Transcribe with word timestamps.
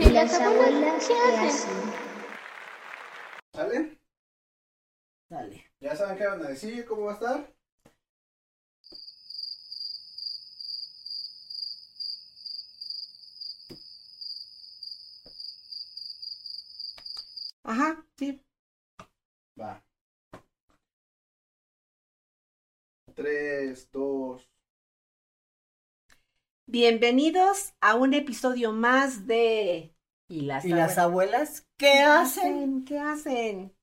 Y 0.00 0.10
las 0.10 0.32
abuelas 0.40 1.08
¿qué 1.08 1.14
que 1.14 1.20
hacen? 1.20 1.48
hacen. 1.48 1.92
¿Sale? 3.52 3.98
Dale. 5.30 5.64
¿Ya 5.80 5.96
saben 5.96 6.16
qué 6.18 6.26
van 6.26 6.42
a 6.44 6.48
decir? 6.48 6.84
¿Cómo 6.86 7.04
va 7.06 7.12
a 7.12 7.14
estar? 7.14 7.54
Ajá, 17.62 18.04
sí. 18.16 18.42
Va. 19.60 19.82
Tres, 23.14 23.90
dos. 23.92 24.48
Bienvenidos 26.80 27.74
a 27.80 27.96
un 27.96 28.14
episodio 28.14 28.70
más 28.70 29.26
de 29.26 29.96
¿Y 30.28 30.42
las, 30.42 30.64
¿Y 30.64 30.68
las 30.68 30.96
abuelas? 30.96 31.58
abuelas 31.58 31.66
qué 31.76 32.02
hacen? 32.02 32.84
¿Qué 32.84 33.00
hacen? 33.00 33.76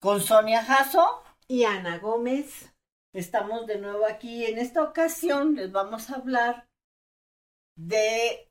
Con 0.00 0.22
Sonia 0.22 0.64
Jasso 0.64 1.22
Y 1.48 1.64
Ana 1.64 1.98
Gómez. 1.98 2.72
estamos 3.12 3.66
de 3.66 3.76
nuevo 3.78 4.06
aquí. 4.06 4.46
En 4.46 4.56
esta 4.56 4.82
ocasión 4.82 5.54
les 5.54 5.70
vamos 5.70 6.08
a 6.08 6.14
hablar 6.14 6.70
de 7.76 8.50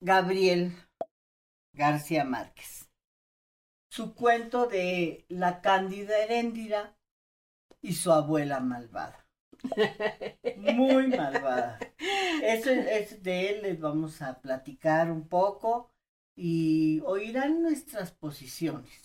Gabriel 0.00 0.72
García 1.74 2.24
Márquez. 2.24 2.90
Su 3.88 4.16
cuento 4.16 4.66
de 4.66 5.26
La 5.28 5.60
Cándida 5.60 6.18
Heréndira 6.18 6.96
y 7.80 7.92
su 7.92 8.10
abuela 8.10 8.58
malvada. 8.58 9.23
Muy 10.56 11.08
malvada. 11.08 11.78
Eso 12.42 12.70
es, 12.70 13.22
de 13.22 13.50
él, 13.50 13.62
les 13.62 13.80
vamos 13.80 14.22
a 14.22 14.40
platicar 14.40 15.10
un 15.10 15.28
poco 15.28 15.90
y 16.36 17.00
oirán 17.04 17.62
nuestras 17.62 18.10
posiciones, 18.12 19.00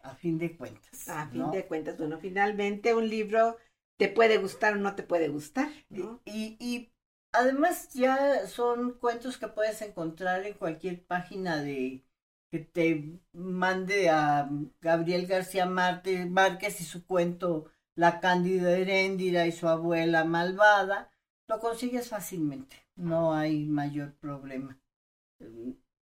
a 0.00 0.14
fin 0.14 0.38
de 0.38 0.56
cuentas. 0.56 1.08
A 1.08 1.26
fin 1.28 1.40
¿no? 1.40 1.50
de 1.50 1.66
cuentas, 1.66 1.98
bueno, 1.98 2.18
finalmente 2.18 2.94
un 2.94 3.08
libro 3.08 3.56
te 3.96 4.08
puede 4.08 4.38
gustar 4.38 4.74
o 4.74 4.76
no 4.76 4.94
te 4.94 5.02
puede 5.02 5.28
gustar, 5.28 5.70
¿no? 5.88 6.20
Y, 6.24 6.56
y 6.60 6.92
además 7.32 7.88
ya 7.92 8.46
son 8.46 8.94
cuentos 8.98 9.38
que 9.38 9.48
puedes 9.48 9.80
encontrar 9.82 10.44
en 10.44 10.54
cualquier 10.54 11.04
página 11.06 11.62
de 11.62 12.04
que 12.50 12.58
te 12.60 13.20
mande 13.32 14.10
a 14.10 14.48
Gabriel 14.80 15.26
García 15.26 15.66
Marte- 15.66 16.26
Márquez 16.26 16.80
y 16.80 16.84
su 16.84 17.06
cuento 17.06 17.66
La 17.96 18.20
Cándida 18.20 18.76
Heréndira 18.78 19.46
y 19.46 19.52
su 19.52 19.68
abuela 19.68 20.24
malvada. 20.24 21.10
Lo 21.48 21.60
consigues 21.60 22.08
fácilmente, 22.08 22.76
no 22.96 23.34
hay 23.34 23.64
mayor 23.66 24.14
problema. 24.14 24.78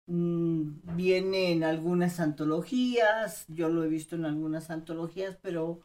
Mm, 0.06 0.96
Viene 0.96 1.52
en 1.52 1.64
algunas 1.64 2.20
antologías, 2.20 3.44
yo 3.48 3.68
lo 3.68 3.84
he 3.84 3.88
visto 3.88 4.16
en 4.16 4.24
algunas 4.24 4.70
antologías, 4.70 5.36
pero 5.42 5.80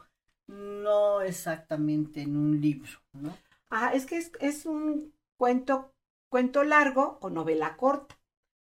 no 0.47 1.21
exactamente 1.21 2.21
en 2.21 2.35
un 2.37 2.61
libro, 2.61 2.91
¿no? 3.13 3.35
Ah, 3.69 3.91
es 3.93 4.05
que 4.05 4.17
es, 4.17 4.31
es 4.39 4.65
un 4.65 5.13
cuento, 5.37 5.93
cuento 6.29 6.63
largo 6.63 7.17
o 7.21 7.29
novela 7.29 7.77
corta. 7.77 8.17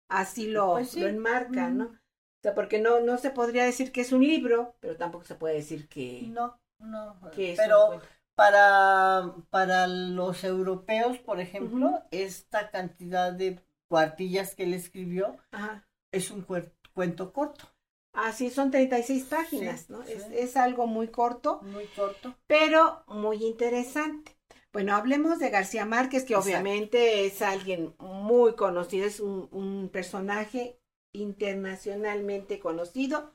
Así 0.10 0.48
lo, 0.48 0.74
Pues 0.74 0.90
sí. 0.90 1.02
lo 1.02 1.08
enmarca, 1.08 1.70
¿no? 1.70 1.86
O 1.86 2.42
sea, 2.44 2.56
porque 2.56 2.80
no, 2.80 3.00
no 3.02 3.18
se 3.18 3.32
podría 3.32 3.64
decir 3.66 3.92
que 3.92 4.02
es 4.02 4.12
un 4.12 4.24
libro, 4.24 4.76
pero 4.80 4.98
tampoco 4.98 5.26
se 5.26 5.36
puede 5.36 5.56
decir 5.56 5.88
que, 5.90 6.34
No, 6.36 6.61
no. 6.82 7.16
pero 7.56 8.02
para, 8.36 9.36
para 9.50 9.88
los 9.88 10.44
europeos, 10.44 11.18
por 11.20 11.40
ejemplo, 11.40 12.04
esta 12.12 12.70
cantidad 12.72 13.32
de 13.34 13.60
cuartillas 13.88 14.56
que 14.56 14.64
él 14.64 14.74
escribió 14.74 15.38
Ajá. 15.52 15.86
es 16.12 16.32
un 16.32 16.46
cuento 16.94 17.34
corto, 17.34 17.66
Así 18.14 18.50
son 18.50 18.72
36 18.72 19.24
páginas, 19.26 19.82
Sí, 19.82 19.94
¿no? 19.94 20.04
sí. 20.06 20.12
Es, 20.14 20.26
es 20.32 20.58
algo 20.58 20.86
muy 20.88 21.08
corto, 21.08 21.62
muy 21.62 21.86
corto. 21.88 22.36
pero 22.48 23.04
muy 23.08 23.44
interesante. 23.46 24.36
Bueno, 24.74 24.96
hablemos 24.96 25.40
de 25.40 25.50
García 25.50 25.86
Márquez, 25.86 26.24
que 26.24 26.34
Exacto. 26.34 26.50
obviamente 26.50 27.26
es 27.26 27.42
alguien 27.42 27.96
muy 28.00 28.56
conocido, 28.56 29.06
es 29.06 29.20
un, 29.20 29.48
un 29.52 29.90
personaje 29.90 30.78
internacionalmente 31.14 32.60
conocido, 32.60 33.32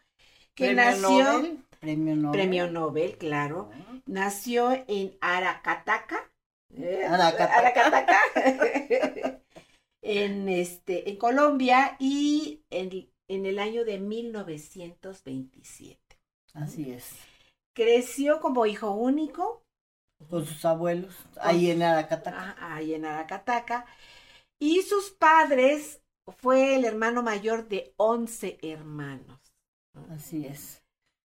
que 0.55 0.75
nació, 0.75 1.25
Nobel, 1.25 1.66
premio 1.87 2.17
Nobel. 2.17 2.31
premio 2.31 2.71
Nobel, 2.71 3.19
claro, 3.19 3.71
¿no? 3.73 4.03
nació 4.07 4.73
en 4.89 5.17
Aracataca, 5.21 6.31
eh, 6.75 7.05
Aracataca. 7.05 7.59
Aracataca, 7.59 8.19
en, 10.03 10.49
este, 10.49 11.11
en 11.11 11.17
Colombia 11.19 11.97
y 11.99 12.63
en, 12.71 13.11
en 13.29 13.47
el 13.47 13.59
año 13.59 13.85
de 13.85 13.99
1927. 13.99 16.17
Así 16.55 16.91
es. 16.91 17.15
Creció 17.75 18.41
como 18.41 18.67
hijo 18.67 18.91
único 18.91 19.63
Con 20.29 20.45
sus 20.45 20.63
abuelos, 20.67 21.15
ahí 21.41 21.71
en 21.71 21.83
Aracataca. 21.83 22.37
ah, 22.39 22.57
ahí 22.59 22.95
en 22.95 23.05
Aracataca 23.05 23.87
y 24.59 24.83
sus 24.83 25.11
padres 25.11 26.01
fue 26.39 26.77
el 26.77 26.85
hermano 26.85 27.23
mayor 27.23 27.69
de 27.69 27.93
11 27.97 28.59
hermanos. 28.63 29.41
Así 30.11 30.47
es. 30.47 30.83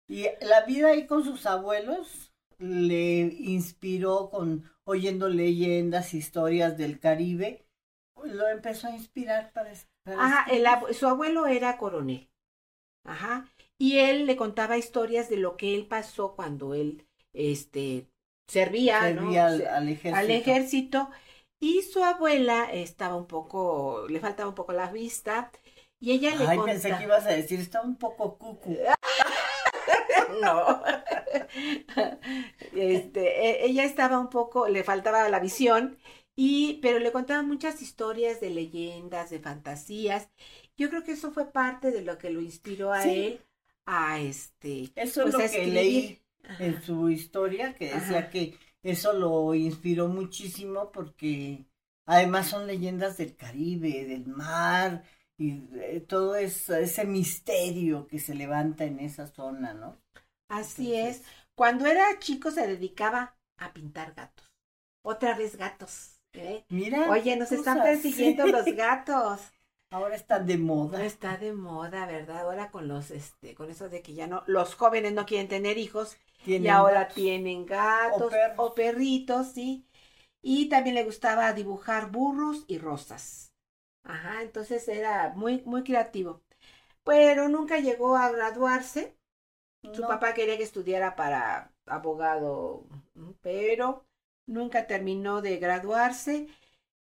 Y 0.08 0.26
la 0.40 0.64
vida 0.66 0.88
ahí 0.88 1.06
con 1.06 1.24
sus 1.24 1.46
abuelos 1.46 2.32
le 2.58 3.20
inspiró 3.38 4.30
con 4.30 4.64
oyendo 4.84 5.28
leyendas, 5.28 6.14
historias 6.14 6.76
del 6.78 6.98
Caribe, 6.98 7.66
lo 8.24 8.48
empezó 8.48 8.88
a 8.88 8.96
inspirar 8.96 9.52
para, 9.52 9.72
para 10.04 10.16
Ajá, 10.24 10.46
el 10.50 10.64
escribir. 10.64 10.66
ab- 10.66 10.92
su 10.94 11.06
abuelo 11.06 11.46
era 11.46 11.76
coronel. 11.78 12.28
Ajá. 13.04 13.48
Y 13.78 13.98
él 13.98 14.26
le 14.26 14.36
contaba 14.36 14.76
historias 14.78 15.28
de 15.28 15.36
lo 15.36 15.56
que 15.56 15.74
él 15.74 15.86
pasó 15.86 16.34
cuando 16.34 16.74
él 16.74 17.06
este 17.32 18.08
servía, 18.48 19.02
al, 19.02 19.88
ejército. 19.88 20.16
al 20.16 20.30
ejército. 20.30 21.10
Y 21.60 21.82
su 21.82 22.02
abuela 22.04 22.64
estaba 22.72 23.16
un 23.16 23.26
poco, 23.26 24.06
le 24.08 24.20
faltaba 24.20 24.48
un 24.48 24.54
poco 24.54 24.72
la 24.72 24.90
vista. 24.90 25.50
Y 26.00 26.12
ella 26.12 26.34
le 26.36 26.46
Ay, 26.46 26.56
contaba. 26.56 26.66
pensé 26.66 26.96
que 26.96 27.04
ibas 27.04 27.26
a 27.26 27.30
decir, 27.30 27.60
está 27.60 27.82
un 27.82 27.96
poco 27.96 28.38
cucu. 28.38 28.76
No. 30.40 30.82
Este, 32.72 33.20
e- 33.64 33.66
ella 33.66 33.84
estaba 33.84 34.18
un 34.18 34.30
poco, 34.30 34.68
le 34.68 34.84
faltaba 34.84 35.28
la 35.28 35.40
visión, 35.40 35.98
y, 36.36 36.78
pero 36.82 36.98
le 36.98 37.12
contaba 37.12 37.42
muchas 37.42 37.82
historias 37.82 38.40
de 38.40 38.50
leyendas, 38.50 39.30
de 39.30 39.40
fantasías. 39.40 40.28
Yo 40.76 40.88
creo 40.90 41.02
que 41.02 41.12
eso 41.12 41.32
fue 41.32 41.50
parte 41.52 41.90
de 41.90 42.02
lo 42.02 42.18
que 42.18 42.30
lo 42.30 42.40
inspiró 42.40 42.92
a 42.92 43.02
Sí. 43.02 43.08
él 43.08 43.44
a 43.86 44.20
este. 44.20 44.94
Eso 44.94 45.22
pues, 45.22 45.34
es 45.34 45.38
a 45.38 45.38
lo 45.38 45.50
que 45.50 45.64
escribir. 45.64 45.72
leí 45.74 46.22
Ajá. 46.44 46.64
en 46.66 46.82
su 46.82 47.08
historia, 47.10 47.74
que 47.74 47.90
decía 47.94 48.20
Ajá. 48.20 48.30
que 48.30 48.58
eso 48.82 49.12
lo 49.12 49.54
inspiró 49.54 50.08
muchísimo 50.08 50.92
porque 50.92 51.66
además 52.06 52.48
son 52.48 52.66
leyendas 52.66 53.16
del 53.16 53.36
Caribe, 53.36 54.04
del 54.06 54.26
mar, 54.26 55.04
y 55.36 55.62
eh, 55.80 56.00
todo 56.06 56.36
es, 56.36 56.68
ese 56.70 57.04
misterio 57.04 58.06
que 58.06 58.18
se 58.18 58.34
levanta 58.34 58.84
en 58.84 59.00
esa 59.00 59.26
zona, 59.26 59.74
¿no? 59.74 59.96
Así 60.48 60.94
Entonces, 60.94 61.20
es. 61.20 61.22
Cuando 61.54 61.86
era 61.86 62.18
chico 62.18 62.50
se 62.50 62.66
dedicaba 62.66 63.36
a 63.58 63.72
pintar 63.72 64.14
gatos. 64.14 64.46
Otra 65.02 65.34
vez 65.36 65.56
gatos. 65.56 66.20
¿eh? 66.32 66.64
Mira. 66.70 67.02
Oye, 67.04 67.36
nos 67.36 67.52
están 67.52 67.82
persiguiendo 67.82 68.46
los 68.46 68.66
gatos. 68.74 69.40
Ahora 69.90 70.16
están 70.16 70.46
de 70.46 70.58
moda. 70.58 71.04
Está 71.04 71.36
de 71.36 71.52
moda, 71.52 72.06
¿verdad? 72.06 72.40
Ahora 72.40 72.70
con 72.70 72.88
los, 72.88 73.10
este, 73.10 73.54
con 73.54 73.70
eso 73.70 73.88
de 73.88 74.02
que 74.02 74.14
ya 74.14 74.26
no, 74.26 74.42
los 74.46 74.74
jóvenes 74.74 75.12
no 75.12 75.26
quieren 75.26 75.48
tener 75.48 75.78
hijos 75.78 76.16
y 76.56 76.68
ahora 76.68 77.00
gatos. 77.00 77.14
tienen 77.14 77.66
gatos 77.66 78.22
O 78.22 78.28
perros. 78.30 78.56
o 78.56 78.74
perritos, 78.74 79.52
sí. 79.52 79.86
Y 80.42 80.68
también 80.68 80.94
le 80.96 81.04
gustaba 81.04 81.52
dibujar 81.52 82.10
burros 82.10 82.64
y 82.68 82.78
rosas. 82.78 83.54
Ajá, 84.04 84.42
entonces 84.42 84.88
era 84.88 85.30
muy, 85.36 85.62
muy 85.64 85.84
creativo. 85.84 86.42
Pero 87.04 87.48
nunca 87.50 87.78
llegó 87.80 88.16
a 88.16 88.30
graduarse. 88.32 89.17
Su 89.92 90.02
No, 90.02 90.08
papá 90.08 90.34
quería 90.34 90.56
que 90.56 90.62
estudiara 90.64 91.16
para 91.16 91.72
abogado, 91.86 92.84
pero 93.42 94.04
nunca 94.46 94.86
terminó 94.86 95.42
de 95.42 95.56
graduarse. 95.58 96.48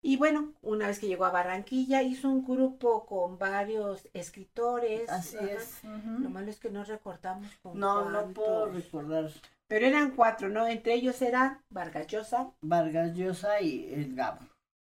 Y 0.01 0.15
bueno, 0.17 0.53
una 0.61 0.87
vez 0.87 0.99
que 0.99 1.07
llegó 1.07 1.25
a 1.25 1.31
Barranquilla, 1.31 2.01
hizo 2.01 2.29
un 2.29 2.45
grupo 2.45 3.05
con 3.05 3.37
varios 3.37 4.07
escritores. 4.13 5.09
Así 5.09 5.37
ajá. 5.37 5.47
es. 5.47 5.81
Lo 5.83 6.29
malo 6.29 6.49
es 6.49 6.59
que 6.59 6.69
no 6.69 6.83
recordamos 6.83 7.47
con 7.61 7.77
No, 7.79 8.09
no 8.09 8.33
puedo 8.33 8.67
recordar. 8.67 9.31
Pero 9.67 9.85
eran 9.85 10.11
cuatro, 10.15 10.49
¿no? 10.49 10.67
Entre 10.67 10.93
ellos 10.93 11.21
era 11.21 11.63
Vargas 11.69 12.07
Llosa. 12.07 12.51
Vargas 12.61 13.13
Llosa 13.15 13.59
y 13.61 13.91
el 13.93 14.15
Gabo. 14.15 14.41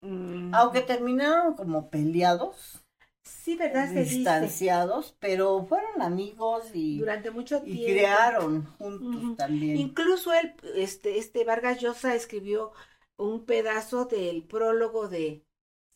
mm, 0.02 0.54
Aunque 0.54 0.82
terminaron 0.82 1.56
como 1.56 1.90
peleados, 1.90 2.81
sí, 3.24 3.56
¿verdad? 3.56 3.92
Se 3.94 4.06
dice. 4.06 4.06
distanciados, 4.06 5.16
pero 5.20 5.66
fueron 5.66 6.02
amigos 6.02 6.70
y, 6.74 7.00
Durante 7.00 7.32
mucho 7.32 7.62
y 7.64 7.78
tiempo. 7.78 7.86
crearon 7.88 8.66
juntos 8.78 9.36
también. 9.36 9.78
Incluso 9.78 10.34
él, 10.34 10.56
este, 10.76 11.18
este 11.18 11.44
Vargas 11.46 11.80
Llosa 11.80 12.16
escribió 12.16 12.74
un 13.18 13.46
pedazo 13.46 14.06
del 14.06 14.44
prólogo 14.46 15.08
de 15.08 15.46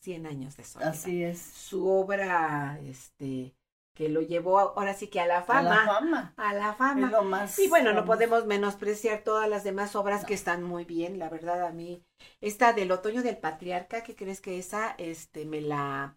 Cien 0.00 0.26
años 0.26 0.56
de 0.56 0.64
soledad. 0.64 0.92
Así 0.92 1.22
es. 1.24 1.40
Su 1.40 1.88
obra, 1.88 2.78
este, 2.84 3.56
que 3.94 4.08
lo 4.08 4.20
llevó 4.22 4.58
ahora 4.60 4.94
sí 4.94 5.08
que 5.08 5.20
a 5.20 5.26
la 5.26 5.42
fama. 5.42 5.82
A 5.82 5.84
la 5.84 5.84
fama. 5.84 6.34
A 6.36 6.54
la 6.54 6.72
Es 6.72 6.76
fama. 6.76 7.10
lo 7.10 7.24
más. 7.24 7.58
Y 7.58 7.68
bueno, 7.68 7.92
no 7.92 8.04
podemos 8.04 8.46
menospreciar 8.46 9.22
todas 9.24 9.48
las 9.48 9.64
demás 9.64 9.96
obras 9.96 10.24
que 10.24 10.34
están 10.34 10.62
muy 10.62 10.84
bien, 10.84 11.18
la 11.18 11.28
verdad 11.28 11.62
a 11.66 11.72
mí. 11.72 12.04
Esta 12.40 12.72
del 12.72 12.92
otoño 12.92 13.22
del 13.22 13.38
patriarca, 13.38 14.02
¿qué 14.02 14.14
crees 14.14 14.40
que 14.40 14.58
esa, 14.58 14.94
este, 14.98 15.44
me 15.46 15.60
la, 15.60 16.16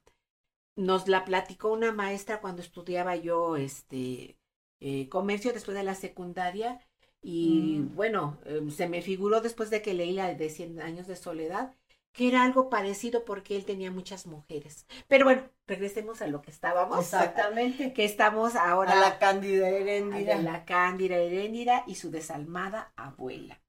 nos 0.80 1.08
la 1.08 1.26
platicó 1.26 1.72
una 1.74 1.92
maestra 1.92 2.42
cuando 2.42 2.62
estudiaba 2.62 3.16
yo, 3.16 3.56
este, 3.58 4.38
eh, 4.80 5.10
comercio 5.10 5.54
después 5.54 5.76
de 5.78 5.84
la 5.84 5.96
secundaria. 5.96 6.80
Y 7.22 7.80
Mm. 7.80 7.96
bueno, 7.96 8.40
em, 8.46 8.72
se 8.72 8.88
me 8.88 9.02
figuró 9.02 9.42
después 9.42 9.70
de 9.70 9.82
que 9.82 9.94
leí 9.94 10.14
la 10.14 10.34
de 10.34 10.50
100 10.50 10.82
años 10.82 11.08
de 11.08 11.16
soledad, 11.18 11.76
que 12.14 12.28
era 12.30 12.44
algo 12.44 12.70
parecido 12.70 13.26
porque 13.26 13.56
él 13.58 13.66
tenía 13.66 13.92
muchas 13.92 14.26
mujeres. 14.26 14.86
Pero 15.08 15.26
bueno, 15.26 15.44
regresemos 15.68 16.22
a 16.22 16.28
lo 16.28 16.42
que 16.42 16.52
estábamos. 16.52 17.00
Exactamente. 17.00 17.94
Que 17.94 18.06
estamos 18.06 18.56
ahora 18.56 18.94
A 18.94 18.96
la 18.96 19.20
Cándida 19.20 19.68
a 19.68 19.70
Heréndira. 19.70 20.38
de 20.38 20.44
la 20.44 20.66
Cándida 20.66 21.18
Heréndira 21.18 21.84
y 21.88 21.96
su 21.96 22.10
desalmada 22.10 22.94
abuela. 22.96 23.62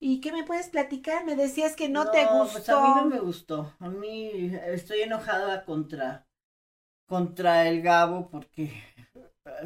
¿Y 0.00 0.20
qué 0.20 0.30
me 0.32 0.44
puedes 0.44 0.68
platicar? 0.68 1.24
Me 1.24 1.34
decías 1.34 1.74
que 1.74 1.88
no, 1.88 2.10
te 2.10 2.24
gustó. 2.26 2.52
Pues 2.52 2.68
a 2.68 2.82
mí 2.82 2.88
no 3.00 3.04
me 3.06 3.18
gustó. 3.20 3.74
A 3.80 3.88
mí 3.88 4.52
estoy 4.66 5.00
enojada 5.00 5.64
contra, 5.64 6.27
contra 7.08 7.68
el 7.68 7.82
Gabo 7.82 8.30
porque 8.30 8.72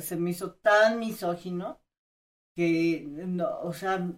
se 0.00 0.17
me 0.17 0.31
hizo 0.31 0.55
tan 0.55 0.99
misógino 1.00 1.81
que, 2.56 3.05
no, 3.09 3.61
o 3.62 3.73
sea, 3.73 4.12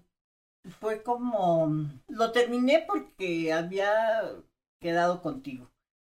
fue 0.81 1.03
como, 1.03 1.71
lo 2.09 2.33
terminé 2.33 2.85
porque 2.87 3.53
había 3.53 4.23
quedado 4.81 5.23
contigo, 5.23 5.71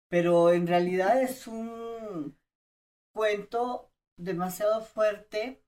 pero 0.08 0.53
en 0.53 0.67
realidad 0.67 1.23
es 1.23 1.47
un 1.49 2.37
cuento 3.14 3.91
demasiado 4.19 4.82
fuerte, 4.82 5.62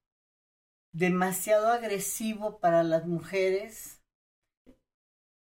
demasiado 0.92 1.68
agresivo 1.68 2.58
para 2.60 2.82
las 2.82 3.06
mujeres, 3.06 4.02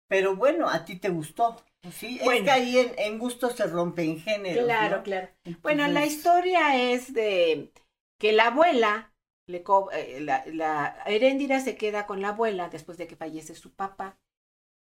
pero 0.10 0.36
bueno, 0.36 0.70
a 0.70 0.84
ti 0.86 1.00
te 1.00 1.10
gustó. 1.10 1.56
Sí, 1.92 2.20
es 2.22 2.44
que 2.44 2.52
ahí 2.52 2.78
en, 2.78 2.94
en 2.98 3.20
gusto 3.20 3.50
se 3.50 3.66
rompen 3.68 4.20
géneros. 4.20 4.66
Claro, 4.66 4.98
¿no? 4.98 5.04
claro. 5.04 5.30
Bueno, 5.62 5.88
la 5.88 6.06
historia 6.06 6.92
es 6.92 7.14
de 7.14 7.72
que 8.18 8.34
la 8.34 8.48
abuela, 8.48 9.14
le 9.46 9.64
co- 9.64 9.90
eh, 9.92 10.20
la, 10.22 10.44
la 10.48 10.98
Heréndira 11.06 11.60
se 11.62 11.78
queda 11.78 12.06
con 12.06 12.22
la 12.22 12.30
abuela 12.30 12.70
después 12.70 12.98
de 12.98 13.08
que 13.08 13.16
fallece 13.16 13.56
su 13.56 13.74
papá 13.74 14.20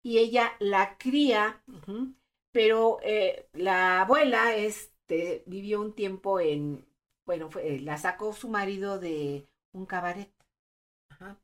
y 0.03 0.19
ella 0.19 0.53
la 0.59 0.97
cría, 0.97 1.63
pero 2.51 2.99
eh, 3.03 3.47
la 3.53 4.01
abuela 4.01 4.55
este, 4.55 5.43
vivió 5.47 5.81
un 5.81 5.95
tiempo 5.95 6.39
en, 6.39 6.85
bueno, 7.25 7.51
fue- 7.51 7.75
eh, 7.75 7.79
la 7.81 7.97
sacó 7.97 8.33
su 8.33 8.49
marido 8.49 8.99
de 8.99 9.47
un 9.73 9.85
cabaret. 9.85 10.31
Ajá. 11.09 11.38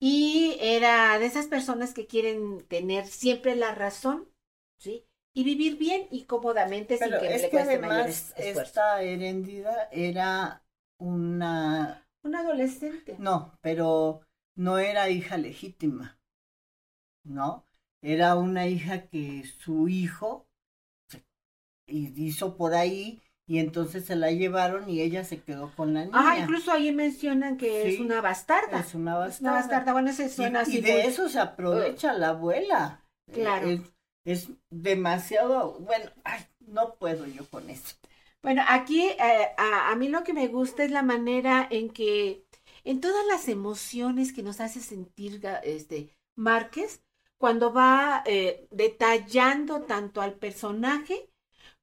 Y 0.00 0.56
era 0.60 1.18
de 1.18 1.26
esas 1.26 1.46
personas 1.46 1.94
que 1.94 2.06
quieren 2.06 2.64
tener 2.68 3.06
siempre 3.06 3.56
la 3.56 3.74
razón, 3.74 4.28
¿sí? 4.84 5.04
Y 5.36 5.42
vivir 5.42 5.76
bien 5.78 6.06
y 6.10 6.24
cómodamente 6.26 6.96
Pero 6.98 7.18
sin 7.18 7.28
que 7.28 7.34
es 7.34 7.42
le 7.42 7.50
que 7.50 7.58
además 7.58 8.32
esta 8.36 9.02
Heréndida 9.02 9.88
era 9.90 10.62
una, 11.00 12.06
Un 12.22 12.36
adolescente. 12.36 13.16
no, 13.18 13.58
pero 13.60 14.20
no 14.56 14.78
era 14.78 15.08
hija 15.10 15.36
legítima, 15.36 16.20
¿no? 17.24 17.64
Era 18.00 18.36
una 18.36 18.66
hija 18.68 19.08
que 19.08 19.42
su 19.58 19.88
hijo 19.88 20.46
hizo 21.86 22.56
por 22.56 22.74
ahí 22.74 23.20
y 23.46 23.58
entonces 23.58 24.04
se 24.06 24.16
la 24.16 24.30
llevaron 24.30 24.88
y 24.88 25.00
ella 25.00 25.24
se 25.24 25.42
quedó 25.42 25.70
con 25.74 25.92
la 25.94 26.04
niña. 26.04 26.12
Ah, 26.16 26.38
incluso 26.38 26.70
ahí 26.72 26.92
mencionan 26.92 27.56
que 27.56 27.88
es 27.88 28.00
una 28.00 28.20
bastarda. 28.20 28.80
Es 28.80 28.94
una 28.94 29.12
Es 29.12 29.18
bastarda. 29.18 29.50
una 29.52 29.60
bastarda. 29.60 29.92
Bueno, 29.92 30.10
ese 30.10 30.26
Y- 30.26 30.30
suena 30.30 30.60
y, 30.60 30.62
así. 30.62 30.80
de 30.80 30.92
muy- 30.92 31.00
eso 31.02 31.28
se 31.28 31.40
aprovecha 31.40 32.12
la 32.14 32.28
abuela. 32.30 33.00
Claro. 33.32 33.68
Es 34.24 34.48
demasiado, 34.70 35.72
bueno, 35.80 36.10
ay, 36.24 36.42
no 36.60 36.94
puedo 36.96 37.26
yo 37.26 37.48
con 37.48 37.68
eso. 37.70 37.96
Bueno, 38.42 38.62
aquí 38.68 39.02
eh, 39.08 39.48
a, 39.56 39.90
a 39.90 39.96
mí 39.96 40.08
lo 40.08 40.22
que 40.24 40.34
me 40.34 40.48
gusta 40.48 40.84
es 40.84 40.90
la 40.90 41.02
manera 41.02 41.66
en 41.70 41.90
que, 41.90 42.44
en 42.84 43.00
todas 43.00 43.26
las 43.26 43.48
emociones 43.48 44.32
que 44.32 44.42
nos 44.42 44.60
hace 44.60 44.80
sentir 44.80 45.40
este 45.62 46.10
Márquez, 46.36 47.02
cuando 47.38 47.72
va 47.72 48.22
eh, 48.26 48.66
detallando 48.70 49.82
tanto 49.82 50.20
al 50.20 50.34
personaje 50.34 51.30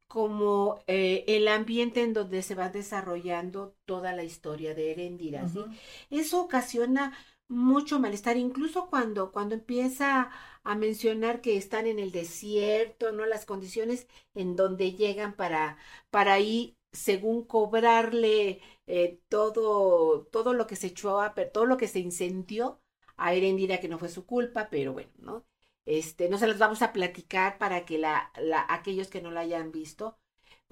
como 0.08 0.84
eh, 0.88 1.24
el 1.28 1.48
ambiente 1.48 2.04
en 2.04 2.14
donde 2.14 2.42
se 2.44 2.56
va 2.56 2.70
desarrollando 2.70 3.76
toda 3.86 4.14
la 4.14 4.24
historia 4.24 4.76
de 4.76 4.92
Heréndira, 4.92 5.48
¿sí? 5.48 5.70
Eso 6.10 6.42
ocasiona 6.42 7.18
mucho 7.52 8.00
malestar, 8.00 8.38
incluso 8.38 8.90
cuando, 8.90 9.32
cuando 9.32 9.56
empieza 9.56 10.32
a 10.64 10.76
mencionar 10.76 11.42
que 11.42 11.58
están 11.58 11.88
en 11.88 12.00
el 12.00 12.12
desierto, 12.12 13.12
¿no? 13.12 13.26
Las 13.26 13.46
condiciones 13.46 14.08
en 14.34 14.56
donde 14.56 14.94
llegan 14.94 15.36
para, 15.36 15.78
para 16.10 16.34
ahí, 16.34 16.78
según 16.92 17.46
cobrarle 17.46 18.62
eh, 18.88 19.20
todo, 19.30 20.26
todo 20.32 20.54
lo 20.54 20.68
que 20.68 20.76
se 20.76 20.88
echó 20.88 21.22
a, 21.22 21.34
todo 21.36 21.66
lo 21.66 21.78
que 21.78 21.88
se 21.88 22.00
incendió 22.00 22.82
a 23.18 23.34
Erendira, 23.34 23.80
que 23.80 23.88
no 23.90 24.00
fue 24.00 24.10
su 24.10 24.26
culpa, 24.26 24.70
pero 24.72 24.94
bueno, 24.94 25.12
¿no? 25.20 25.46
Este, 25.86 26.30
no 26.30 26.38
se 26.38 26.48
los 26.48 26.58
vamos 26.60 26.82
a 26.82 26.94
platicar 26.94 27.58
para 27.58 27.86
que 27.86 27.98
la, 27.98 28.32
la, 28.40 28.66
aquellos 28.70 29.08
que 29.10 29.22
no 29.22 29.32
la 29.32 29.42
hayan 29.42 29.72
visto, 29.72 30.18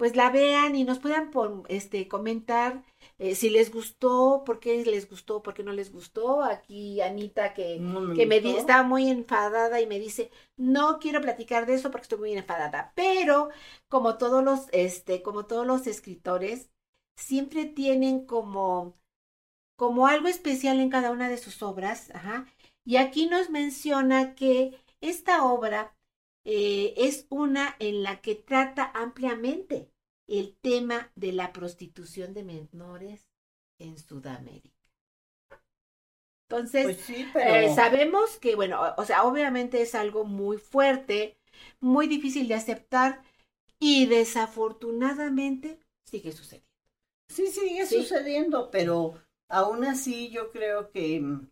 pues 0.00 0.16
la 0.16 0.30
vean 0.30 0.76
y 0.76 0.84
nos 0.84 0.98
puedan 0.98 1.30
este, 1.68 2.08
comentar 2.08 2.82
eh, 3.18 3.34
si 3.34 3.50
les 3.50 3.70
gustó, 3.72 4.42
por 4.46 4.58
qué 4.60 4.84
les 4.84 5.08
gustó, 5.10 5.42
por 5.42 5.54
qué 5.54 5.62
no 5.62 5.72
les 5.72 5.92
gustó. 5.92 6.42
Aquí 6.42 7.00
Anita 7.02 7.54
que, 7.54 7.78
No 7.80 8.00
me 8.00 8.14
que 8.16 8.26
me 8.26 8.40
di- 8.40 8.56
estaba 8.56 8.82
muy 8.82 9.08
enfadada 9.10 9.80
y 9.80 9.86
me 9.86 9.98
dice, 10.00 10.30
no 10.56 10.98
quiero 11.00 11.20
platicar 11.20 11.66
de 11.66 11.74
eso 11.74 11.90
porque 11.90 12.04
estoy 12.04 12.18
muy 12.18 12.32
enfadada. 12.32 12.92
Pero 12.96 13.50
como 13.88 14.16
todos 14.18 14.42
los, 14.44 14.68
este, 14.72 15.22
como 15.22 15.46
todos 15.46 15.66
los 15.66 15.86
escritores, 15.86 16.70
siempre 17.16 17.66
tienen 17.66 18.26
como, 18.26 18.96
como 19.76 20.06
algo 20.06 20.28
especial 20.28 20.80
en 20.80 20.90
cada 20.90 21.10
una 21.10 21.28
de 21.28 21.38
sus 21.38 21.62
obras. 21.62 22.10
Ajá. 22.14 22.46
Y 22.84 22.96
aquí 22.96 23.26
nos 23.28 23.50
menciona 23.50 24.34
que 24.34 24.78
esta 25.00 25.44
obra 25.44 25.94
eh, 26.44 26.94
es 26.96 27.26
una 27.28 27.76
en 27.78 28.02
la 28.02 28.20
que 28.20 28.34
trata 28.34 28.90
ampliamente 28.94 29.90
el 30.26 30.56
tema 30.60 31.10
de 31.16 31.32
la 31.32 31.52
prostitución 31.52 32.34
de 32.34 32.44
menores 32.44 33.26
en 33.78 33.98
Sudamérica. 33.98 34.70
Entonces, 36.48 36.84
Pues 36.84 36.96
sí, 36.98 37.26
pero 37.32 37.54
eh, 37.54 37.74
sabemos 37.74 38.38
que, 38.38 38.56
bueno, 38.56 38.80
o, 38.96 39.04
sea, 39.04 39.24
obviamente 39.24 39.82
es 39.82 39.94
algo 39.94 40.24
muy 40.24 40.58
fuerte, 40.58 41.38
muy 41.80 42.08
difícil 42.08 42.48
de 42.48 42.54
aceptar 42.54 43.22
y 43.78 44.06
desafortunadamente 44.06 45.78
sigue 46.04 46.32
sucediendo. 46.32 46.68
sí 47.28 47.46
sigue 47.48 47.86
sí. 47.86 48.02
sucediendo, 48.02 48.70
pero 48.70 49.14
aún 49.48 49.84
así 49.84 50.30
yo 50.30 50.50
creo 50.50 50.90
que 50.90 51.20
mm, 51.20 51.48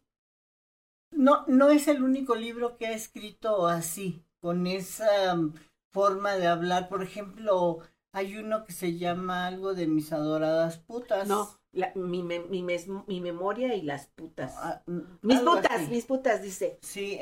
no, 1.12 1.44
no 1.46 1.70
es 1.70 1.88
el 1.88 2.02
único 2.02 2.34
libro 2.34 2.76
que 2.76 2.86
ha 2.86 2.92
escrito 2.92 3.66
así, 3.66 4.24
con 4.40 4.66
esa 4.66 5.34
mm, 5.36 5.54
forma 5.92 6.36
de 6.36 6.46
hablar. 6.46 6.88
Por 6.88 7.02
ejemplo, 7.02 7.78
hay 8.12 8.36
uno 8.36 8.64
que 8.64 8.72
se 8.72 8.98
llama 8.98 9.46
algo 9.46 9.74
de 9.74 9.86
mis 9.86 10.12
adoradas 10.12 10.78
putas. 10.78 11.28
No, 11.28 11.48
la- 11.72 11.92
mi, 11.94 12.22
me- 12.22 12.40
mi 12.40 12.62
mes- 12.62 12.88
mi 13.06 13.20
memoria 13.20 13.74
y 13.74 13.82
las 13.82 14.06
putas. 14.08 14.54
Ah, 14.56 14.82
mm, 14.86 15.00
mis 15.22 15.40
putas, 15.40 15.70
así. 15.70 15.90
mis 15.90 16.04
putas, 16.04 16.42
dice. 16.42 16.78
Sí, 16.82 17.18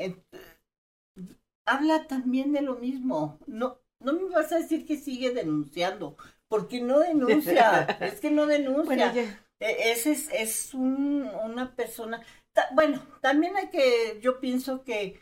habla 1.65 2.07
también 2.07 2.53
de 2.53 2.61
lo 2.61 2.75
mismo. 2.75 3.39
No, 3.47 3.79
no 3.99 4.13
me 4.13 4.25
vas 4.29 4.51
a 4.51 4.57
decir 4.59 4.85
que 4.85 4.97
sigue 4.97 5.31
denunciando, 5.33 6.15
porque 6.47 6.81
no 6.81 6.99
denuncia, 6.99 7.81
es 8.01 8.19
que 8.19 8.31
no 8.31 8.45
denuncia. 8.45 8.85
Bueno, 8.85 9.13
ya. 9.13 9.39
E- 9.59 9.91
Ese 9.91 10.11
es, 10.11 10.29
es 10.31 10.73
un- 10.73 11.29
una 11.45 11.75
persona. 11.75 12.21
ta- 12.53 12.69
bueno, 12.73 13.01
también 13.21 13.55
hay 13.57 13.69
que, 13.69 14.19
yo 14.21 14.39
pienso 14.39 14.83
que 14.83 15.19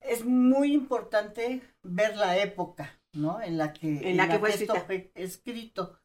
es 0.00 0.24
muy 0.24 0.72
importante 0.72 1.62
ver 1.82 2.16
la 2.16 2.38
época, 2.38 3.00
¿no? 3.14 3.40
En 3.40 3.58
la 3.58 3.72
que, 3.72 4.10
En 4.10 4.16
la 4.16 4.28
que 4.28 4.38
fue 4.38 4.50
esto 4.50 4.74
fue 4.86 5.10
escrito. 5.14 5.98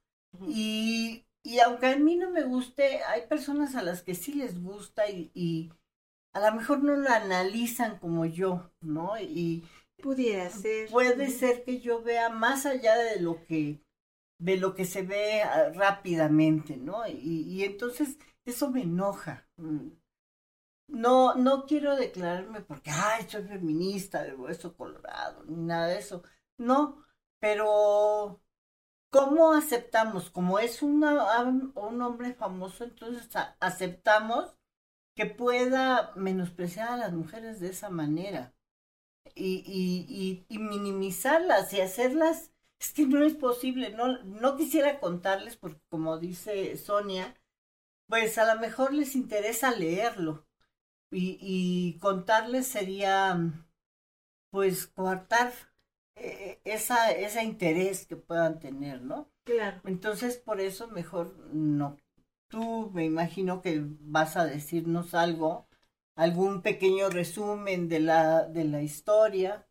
Y, 0.48 1.26
y 1.44 1.60
aunque 1.60 1.88
a 1.88 1.96
mí 1.96 2.16
no 2.16 2.30
me 2.30 2.44
guste, 2.44 3.02
hay 3.04 3.28
personas 3.28 3.76
a 3.76 3.82
las 3.82 4.04
que 4.04 4.16
sí 4.16 4.34
les 4.34 4.62
gusta 4.62 5.10
y, 5.10 5.32
y 5.34 5.72
a 6.34 6.40
lo 6.42 6.56
mejor 6.58 6.84
no 6.84 6.96
lo 6.96 7.10
analizan 7.10 8.00
como 8.00 8.26
yo, 8.26 8.72
¿no? 8.82 9.20
Y 9.20 9.64
Pudiera 10.02 10.50
ser. 10.50 10.90
puede 10.90 11.30
ser 11.30 11.64
que 11.64 11.80
yo 11.80 12.02
vea 12.04 12.30
más 12.30 12.66
allá 12.66 12.98
de 12.98 13.20
lo 13.20 13.44
que 13.46 13.82
de 14.38 14.58
lo 14.58 14.76
que 14.76 14.84
se 14.86 15.02
ve 15.02 15.42
ah, 15.44 15.72
rápidamente, 15.74 16.76
¿no? 16.76 17.08
Y, 17.08 17.44
y 17.48 17.64
entonces 17.64 18.18
eso 18.46 18.70
me 18.70 18.82
enoja. 18.82 19.48
No, 20.88 21.36
no 21.36 21.66
quiero 21.66 21.96
declararme 21.96 22.62
porque, 22.62 22.92
ay, 22.92 23.28
soy 23.28 23.44
feminista 23.44 24.24
de 24.24 24.36
hueso 24.36 24.76
colorado, 24.76 25.44
ni 25.46 25.58
nada 25.58 25.88
de 25.88 25.98
eso. 26.00 26.24
No, 26.58 27.04
pero 27.40 28.42
¿cómo 29.12 29.54
aceptamos? 29.54 30.30
Como 30.32 30.60
es 30.60 30.82
una, 30.84 31.44
un 31.76 32.02
hombre 32.02 32.34
famoso, 32.34 32.84
entonces 32.86 33.30
aceptamos 33.60 34.56
que 35.16 35.26
pueda 35.28 36.14
menospreciar 36.16 36.90
a 36.90 36.98
las 36.98 37.14
mujeres 37.14 37.60
de 37.60 37.70
esa 37.70 37.90
manera 37.90 38.54
y, 39.36 39.64
y, 39.68 40.46
y, 40.50 40.60
minimizarlas 40.60 41.74
y 41.74 41.82
hacerlas, 41.82 42.52
es 42.80 42.94
que 42.94 43.06
no 43.06 43.24
es 43.24 43.36
posible, 43.36 43.92
no, 43.92 44.24
no 44.24 44.56
quisiera 44.58 45.00
contarles 45.00 45.58
porque 45.58 45.82
como 45.90 46.18
dice 46.20 46.78
Sonia, 46.78 47.36
pues 48.08 48.38
a 48.38 48.54
lo 48.54 48.60
mejor 48.62 48.94
les 48.94 49.16
interesa 49.16 49.72
leerlo 49.72 50.46
y, 51.12 51.38
y 51.42 52.00
contarles 52.00 52.68
sería 52.68 53.38
pues 54.50 54.88
coartar 54.88 55.54
eh, 56.16 56.60
esa, 56.64 57.12
ese 57.12 57.44
interés 57.44 58.06
que 58.06 58.16
puedan 58.16 58.60
tener, 58.60 59.02
¿no? 59.02 59.30
Claro. 59.44 59.82
Entonces, 59.86 60.38
por 60.38 60.62
eso 60.62 60.88
mejor 60.88 61.36
no. 61.54 61.98
Tú 62.48 62.92
me 62.94 63.06
imagino 63.06 63.62
que 63.62 63.82
vas 63.84 64.38
a 64.38 64.46
decirnos 64.46 65.14
algo, 65.14 65.68
algún 66.16 66.62
pequeño 66.62 67.10
resumen 67.10 67.90
de 67.90 68.00
la, 68.00 68.44
de 68.44 68.64
la 68.66 68.82
historia. 68.82 69.68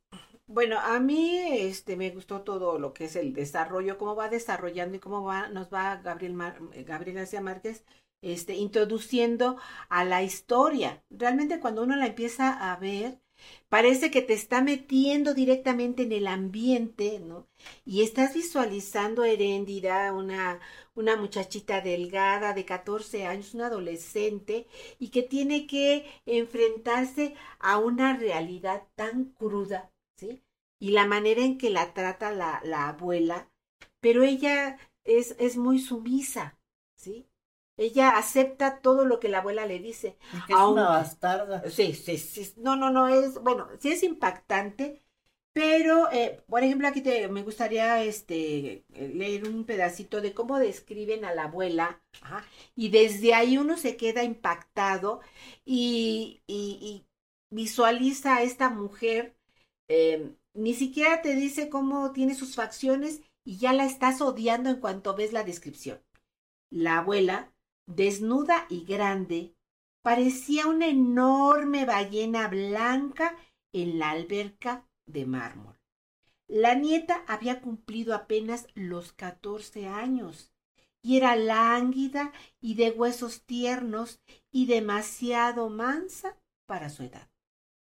Bueno, 0.47 0.79
a 0.79 1.01
mí 1.01 1.39
este 1.49 1.97
me 1.97 2.11
gustó 2.11 2.43
todo 2.43 2.79
lo 2.79 2.93
que 2.93 3.07
es 3.07 3.17
el 3.17 3.33
desarrollo, 3.33 3.97
cómo 3.99 4.15
va 4.15 4.29
desarrollando 4.29 4.97
y 4.97 5.01
cómo 5.01 5.23
va, 5.25 5.49
nos 5.49 5.73
va 5.73 5.97
Gabriel, 5.97 6.37
Gabriel 6.87 7.17
García 7.17 7.41
Márquez 7.41 7.85
este, 8.25 8.55
introduciendo 8.57 9.57
a 9.89 10.05
la 10.05 10.23
historia. 10.23 11.03
Realmente 11.11 11.61
cuando 11.61 11.83
uno 11.83 11.97
la 11.97 12.07
empieza 12.07 12.73
a 12.73 12.77
ver, 12.77 13.21
Parece 13.69 14.11
que 14.11 14.23
te 14.23 14.33
está 14.35 14.63
metiendo 14.63 15.35
directamente 15.35 16.05
en 16.05 16.13
el 16.13 16.27
ambiente, 16.27 17.19
¿no? 17.21 17.49
Y 17.85 18.03
estás 18.03 18.35
visualizando 18.35 19.23
a 19.23 19.29
Heréndida, 19.29 20.13
una, 20.13 20.61
una 20.95 21.17
muchachita 21.17 21.81
delgada 21.81 22.53
de 22.55 22.65
14 22.65 23.27
años, 23.27 23.55
una 23.55 23.67
adolescente, 23.67 24.67
y 24.99 25.09
que 25.09 25.23
tiene 25.23 25.67
que 25.67 26.07
enfrentarse 26.27 27.35
a 27.59 27.79
una 27.79 28.17
realidad 28.17 28.85
tan 28.95 29.25
cruda, 29.33 29.91
¿sí? 30.17 30.43
Y 30.79 30.91
la 30.91 31.07
manera 31.07 31.43
en 31.43 31.59
que 31.59 31.71
la 31.71 31.93
trata 31.95 32.31
la, 32.33 32.61
la 32.65 32.89
abuela, 32.89 33.51
pero 34.01 34.23
ella 34.23 34.79
es, 35.05 35.35
es 35.39 35.57
muy 35.57 35.79
sumisa, 35.81 36.59
¿sí? 36.97 37.27
Ella 37.77 38.11
acepta 38.11 38.81
todo 38.81 39.05
lo 39.05 39.19
que 39.19 39.29
la 39.29 39.39
abuela 39.39 39.67
le 39.67 39.81
dice. 39.81 40.17
es 40.49 40.55
una 40.57 40.89
bastarda. 40.89 41.69
Sí, 41.71 41.93
sí, 41.95 42.19
sí. 42.19 42.55
No, 42.57 42.77
no, 42.77 42.91
no, 42.91 43.09
es, 43.09 43.35
bueno, 43.41 43.69
sí 43.81 43.91
es 43.93 44.03
impactante, 44.03 45.03
pero, 45.55 46.11
eh, 46.13 46.43
por 46.49 46.65
ejemplo, 46.65 46.89
aquí 46.89 47.01
te, 47.01 47.29
me 47.29 47.45
gustaría 47.45 48.03
este, 48.03 48.85
leer 48.89 49.49
un 49.49 49.65
pedacito 49.65 50.21
de 50.21 50.35
cómo 50.35 50.59
describen 50.59 51.25
a 51.25 51.33
la 51.33 51.45
abuela, 51.45 52.03
y 52.75 52.91
desde 52.91 53.35
ahí 53.35 53.57
uno 53.57 53.77
se 53.77 53.97
queda 53.97 54.25
impactado 54.25 55.21
y, 55.65 56.43
y, 56.49 57.07
visualiza 57.51 58.37
a 58.37 58.43
esta 58.43 58.69
mujer, 58.69 59.37
eh, 59.89 60.35
ni 60.55 60.75
siquiera 60.75 61.23
te 61.23 61.37
dice 61.37 61.69
cómo 61.69 62.11
tiene 62.13 62.35
sus 62.35 62.57
facciones 62.57 63.21
y 63.45 63.59
ya 63.59 63.73
la 63.73 63.85
estás 63.85 64.21
odiando 64.21 64.71
en 64.71 64.81
cuanto 64.81 65.15
ves 65.15 65.33
la 65.33 65.45
descripción. 65.45 66.01
La 66.71 66.99
abuela 66.99 67.54
desnuda 67.87 68.67
y 68.69 68.85
grande, 68.85 69.55
parecía 70.03 70.67
una 70.67 70.89
enorme 70.89 71.85
ballena 71.85 72.49
blanca 72.49 73.37
en 73.73 73.99
la 73.99 74.11
alberca 74.11 74.87
de 75.07 75.27
mármol. 75.27 75.79
La 76.47 76.75
nieta 76.75 77.25
había 77.27 77.61
cumplido 77.61 78.15
apenas 78.15 78.67
los 78.75 79.13
catorce 79.13 79.87
años 79.87 80.53
y 81.03 81.17
era 81.17 81.37
lánguida 81.37 82.33
y 82.61 82.75
de 82.75 82.91
huesos 82.91 83.43
tiernos 83.43 84.21
y 84.51 84.67
demasiado 84.67 85.69
mansa 85.71 86.39
para 86.67 86.91
su 86.91 87.03
edad. 87.03 87.29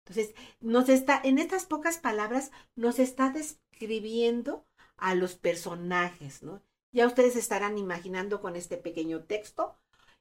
Entonces, 0.05 0.35
nos 0.61 0.89
está, 0.89 1.21
en 1.25 1.39
estas 1.39 1.67
pocas 1.67 1.99
palabras, 1.99 2.53
nos 2.77 2.99
está 2.99 3.31
describiendo 3.31 4.67
a 4.97 5.15
los 5.15 5.35
personajes, 5.35 6.43
¿no? 6.43 6.63
Ya 6.93 7.07
ustedes 7.07 7.37
estarán 7.37 7.77
imaginando 7.77 8.41
con 8.41 8.57
este 8.57 8.77
pequeño 8.77 9.25
texto 9.25 9.77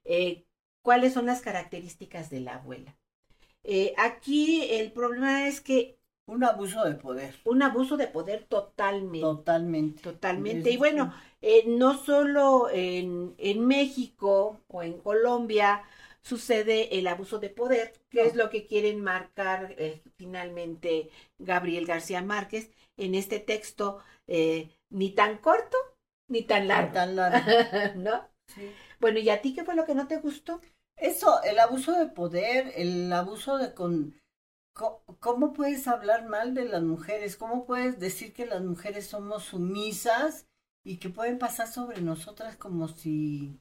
eh, 0.05 0.45
cuáles 0.81 1.13
son 1.13 1.25
las 1.25 1.41
características 1.41 2.29
de 2.29 2.39
la 2.39 2.55
abuela. 2.55 2.95
Eh, 3.63 3.93
aquí 3.97 4.67
el 4.71 4.91
problema 4.91 5.47
es 5.47 5.61
que... 5.61 5.99
Un 6.27 6.43
abuso 6.43 6.83
de 6.85 6.95
poder. 6.95 7.35
Un 7.43 7.61
abuso 7.61 7.97
de 7.97 8.07
poder 8.07 8.45
totalmente. 8.45 9.19
Totalmente. 9.19 10.01
Totalmente. 10.01 10.71
Y 10.71 10.77
bueno, 10.77 11.13
eh, 11.41 11.63
no 11.67 11.97
solo 11.97 12.69
en, 12.71 13.35
en, 13.37 13.67
México 13.67 14.61
o 14.67 14.81
en 14.81 14.97
Colombia 14.99 15.83
sucede 16.23 16.97
el 16.97 17.05
abuso 17.05 17.37
de 17.37 17.49
poder, 17.49 17.93
que 18.09 18.23
es 18.23 18.35
lo 18.35 18.49
que 18.49 18.65
quieren 18.65 19.03
marcar 19.03 19.75
finalmente 20.15 21.11
Gabriel 21.37 21.85
García 21.85 22.23
Márquez 22.23 22.71
en 22.97 23.13
este 23.13 23.39
texto, 23.39 23.99
ni 24.89 25.09
tan 25.11 25.37
corto 25.37 25.77
ni 26.27 26.41
tan 26.43 26.67
largo. 26.67 26.87
Ni 26.87 26.93
tan 26.93 27.15
largo. 27.15 27.39
¿No? 27.95 28.34
Sí. 28.47 28.71
Bueno, 28.99 29.19
¿y 29.19 29.29
a 29.29 29.41
ti 29.41 29.53
qué 29.53 29.63
fue 29.63 29.75
lo 29.75 29.85
que 29.85 29.95
no 29.95 30.07
te 30.07 30.17
gustó? 30.17 30.61
Eso, 30.97 31.41
el 31.43 31.59
abuso 31.59 31.91
de 31.93 32.07
poder, 32.07 32.71
el 32.75 33.11
abuso 33.11 33.57
de 33.57 33.73
con... 33.73 34.15
¿Cómo 35.19 35.53
puedes 35.53 35.87
hablar 35.87 36.27
mal 36.27 36.53
de 36.53 36.65
las 36.65 36.83
mujeres? 36.83 37.37
¿Cómo 37.37 37.65
puedes 37.65 37.99
decir 37.99 38.33
que 38.33 38.45
las 38.45 38.61
mujeres 38.61 39.07
somos 39.07 39.43
sumisas 39.45 40.47
y 40.83 40.97
que 40.97 41.09
pueden 41.09 41.39
pasar 41.39 41.67
sobre 41.67 42.01
nosotras 42.01 42.57
como 42.57 42.89
si, 42.89 43.59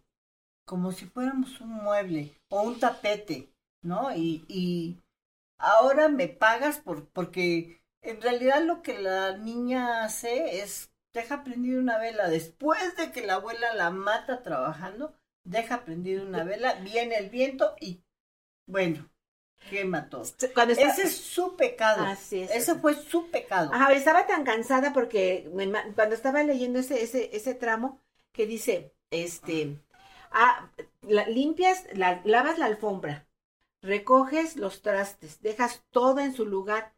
como 0.66 0.92
si 0.92 1.06
fuéramos 1.06 1.60
un 1.60 1.70
mueble 1.70 2.34
o 2.50 2.62
un 2.62 2.80
tapete, 2.80 3.50
¿no? 3.82 4.14
Y, 4.16 4.44
y 4.48 4.98
ahora 5.58 6.08
me 6.08 6.28
pagas 6.28 6.78
por, 6.78 7.08
porque 7.10 7.82
en 8.02 8.22
realidad 8.22 8.64
lo 8.64 8.82
que 8.82 8.98
la 8.98 9.36
niña 9.38 10.04
hace 10.04 10.60
es 10.62 10.90
deja 11.14 11.44
prendida 11.44 11.78
una 11.78 11.98
vela 11.98 12.28
después 12.28 12.96
de 12.96 13.12
que 13.12 13.24
la 13.24 13.34
abuela 13.34 13.72
la 13.74 13.90
mata 13.90 14.42
trabajando 14.42 15.14
deja 15.44 15.84
prendida 15.84 16.22
una 16.22 16.42
vela, 16.44 16.74
viene 16.74 17.16
el 17.16 17.30
viento 17.30 17.74
y 17.80 18.02
bueno, 18.66 19.08
quema 19.70 20.08
todo. 20.08 20.24
Cuando 20.54 20.72
Ese 20.72 21.02
es 21.02 21.16
su 21.16 21.56
pecado. 21.56 22.04
Así 22.04 22.40
es. 22.40 22.50
Ese 22.50 22.74
fue 22.76 22.94
su 22.94 23.30
pecado. 23.30 23.70
Ajá, 23.72 23.92
estaba 23.92 24.26
tan 24.26 24.44
cansada 24.44 24.92
porque 24.92 25.48
cuando 25.94 26.14
estaba 26.14 26.42
leyendo 26.42 26.80
ese, 26.80 27.02
ese, 27.02 27.34
ese 27.36 27.54
tramo 27.54 28.00
que 28.32 28.46
dice, 28.46 28.92
este, 29.10 29.78
ah, 30.32 30.70
limpias, 31.02 31.84
la, 31.92 32.20
lavas 32.24 32.58
la 32.58 32.66
alfombra, 32.66 33.28
recoges 33.82 34.56
los 34.56 34.82
trastes, 34.82 35.40
dejas 35.42 35.84
todo 35.90 36.20
en 36.20 36.34
su 36.34 36.46
lugar 36.46 36.93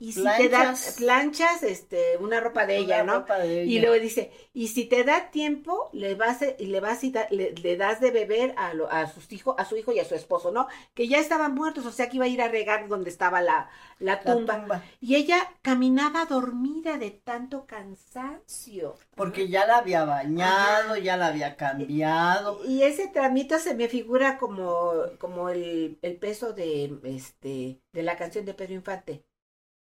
y 0.00 0.12
si 0.12 0.22
te 0.22 0.48
da 0.48 0.76
planchas, 0.96 1.64
este, 1.64 2.16
una 2.18 2.38
ropa 2.38 2.66
de 2.66 2.76
ella, 2.76 3.02
¿no? 3.02 3.24
Y 3.44 3.80
luego 3.80 3.98
dice, 3.98 4.30
y 4.54 4.68
si 4.68 4.84
te 4.84 5.02
da 5.02 5.32
tiempo, 5.32 5.90
le 5.92 6.14
vas, 6.14 6.38
le 6.56 6.80
vas 6.80 7.02
y 7.02 7.12
le, 7.30 7.76
das 7.76 8.00
de 8.00 8.12
beber 8.12 8.54
a, 8.56 8.72
a 8.90 9.08
sus 9.08 9.32
hijos, 9.32 9.56
a 9.58 9.64
su 9.64 9.76
hijo 9.76 9.90
y 9.90 9.98
a 9.98 10.04
su 10.04 10.14
esposo, 10.14 10.52
¿no? 10.52 10.68
Que 10.94 11.08
ya 11.08 11.18
estaban 11.18 11.52
muertos, 11.52 11.84
o 11.84 11.90
sea 11.90 12.08
que 12.08 12.16
iba 12.16 12.26
a 12.26 12.28
ir 12.28 12.40
a 12.40 12.46
regar 12.46 12.86
donde 12.86 13.10
estaba 13.10 13.40
la, 13.40 13.70
la, 13.98 14.20
tumba. 14.20 14.84
Y 15.00 15.16
ella 15.16 15.38
caminaba 15.62 16.26
dormida 16.26 16.96
de 16.96 17.10
tanto 17.10 17.66
cansancio. 17.66 18.94
Porque 19.16 19.48
ya 19.48 19.66
la 19.66 19.78
había 19.78 20.04
bañado, 20.04 20.96
ya 20.96 21.16
la 21.16 21.26
había 21.26 21.56
cambiado. 21.56 22.64
Y, 22.64 22.82
ese 22.82 23.08
tramito 23.08 23.58
se 23.58 23.74
me 23.74 23.88
figura 23.88 24.38
como, 24.38 24.92
como 25.18 25.48
el, 25.48 25.98
el 26.02 26.16
peso 26.18 26.52
de, 26.52 27.00
este, 27.02 27.80
de 27.92 28.02
la 28.04 28.16
canción 28.16 28.44
de 28.44 28.54
Pedro 28.54 28.74
Infante. 28.74 29.24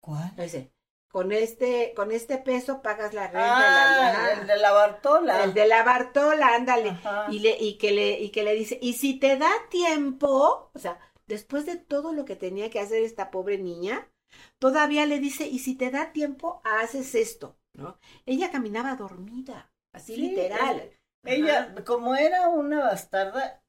¿Cuál? 0.03 0.33
Ese. 0.37 0.73
Con 1.09 1.31
este, 1.31 1.93
con 1.95 2.11
este 2.11 2.39
peso 2.39 2.81
pagas 2.83 3.13
la 3.13 3.27
renta. 3.27 3.43
Ah, 3.43 4.33
el 4.41 4.47
de 4.47 4.57
la 4.57 4.73
Bartola. 4.73 5.45
El 5.45 5.55
de 5.55 5.67
la 5.67 5.83
Bartola, 5.83 6.55
ándale. 6.55 6.97
Y, 7.31 7.41
le, 7.41 7.57
y, 7.59 7.77
que 7.77 7.93
le, 7.93 8.19
y 8.19 8.31
que 8.31 8.43
le 8.43 8.55
dice, 8.55 8.79
y 8.81 8.95
si 8.95 9.19
te 9.19 9.37
da 9.37 9.51
tiempo, 9.69 10.71
o 10.73 10.79
sea, 10.79 10.99
después 11.27 11.67
de 11.67 11.77
todo 11.77 12.15
lo 12.15 12.25
que 12.25 12.35
tenía 12.35 12.71
que 12.71 12.81
hacer 12.81 13.03
esta 13.03 13.31
pobre 13.31 13.59
niña, 13.59 14.11
todavía 14.59 15.05
le 15.05 15.21
dice, 15.21 15.47
y 15.47 15.59
si 15.59 15.77
te 15.77 15.91
da 15.91 16.13
tiempo, 16.13 16.63
haces 16.65 17.15
esto, 17.15 17.59
¿no? 17.75 17.99
Ella 18.25 18.51
caminaba 18.51 18.97
dormida, 18.97 19.71
así 19.93 20.17
literal. 20.17 20.91
Ella, 21.25 21.75
como 21.85 22.17
era 22.17 22.49
una 22.49 22.81
bastarda, 22.81 23.63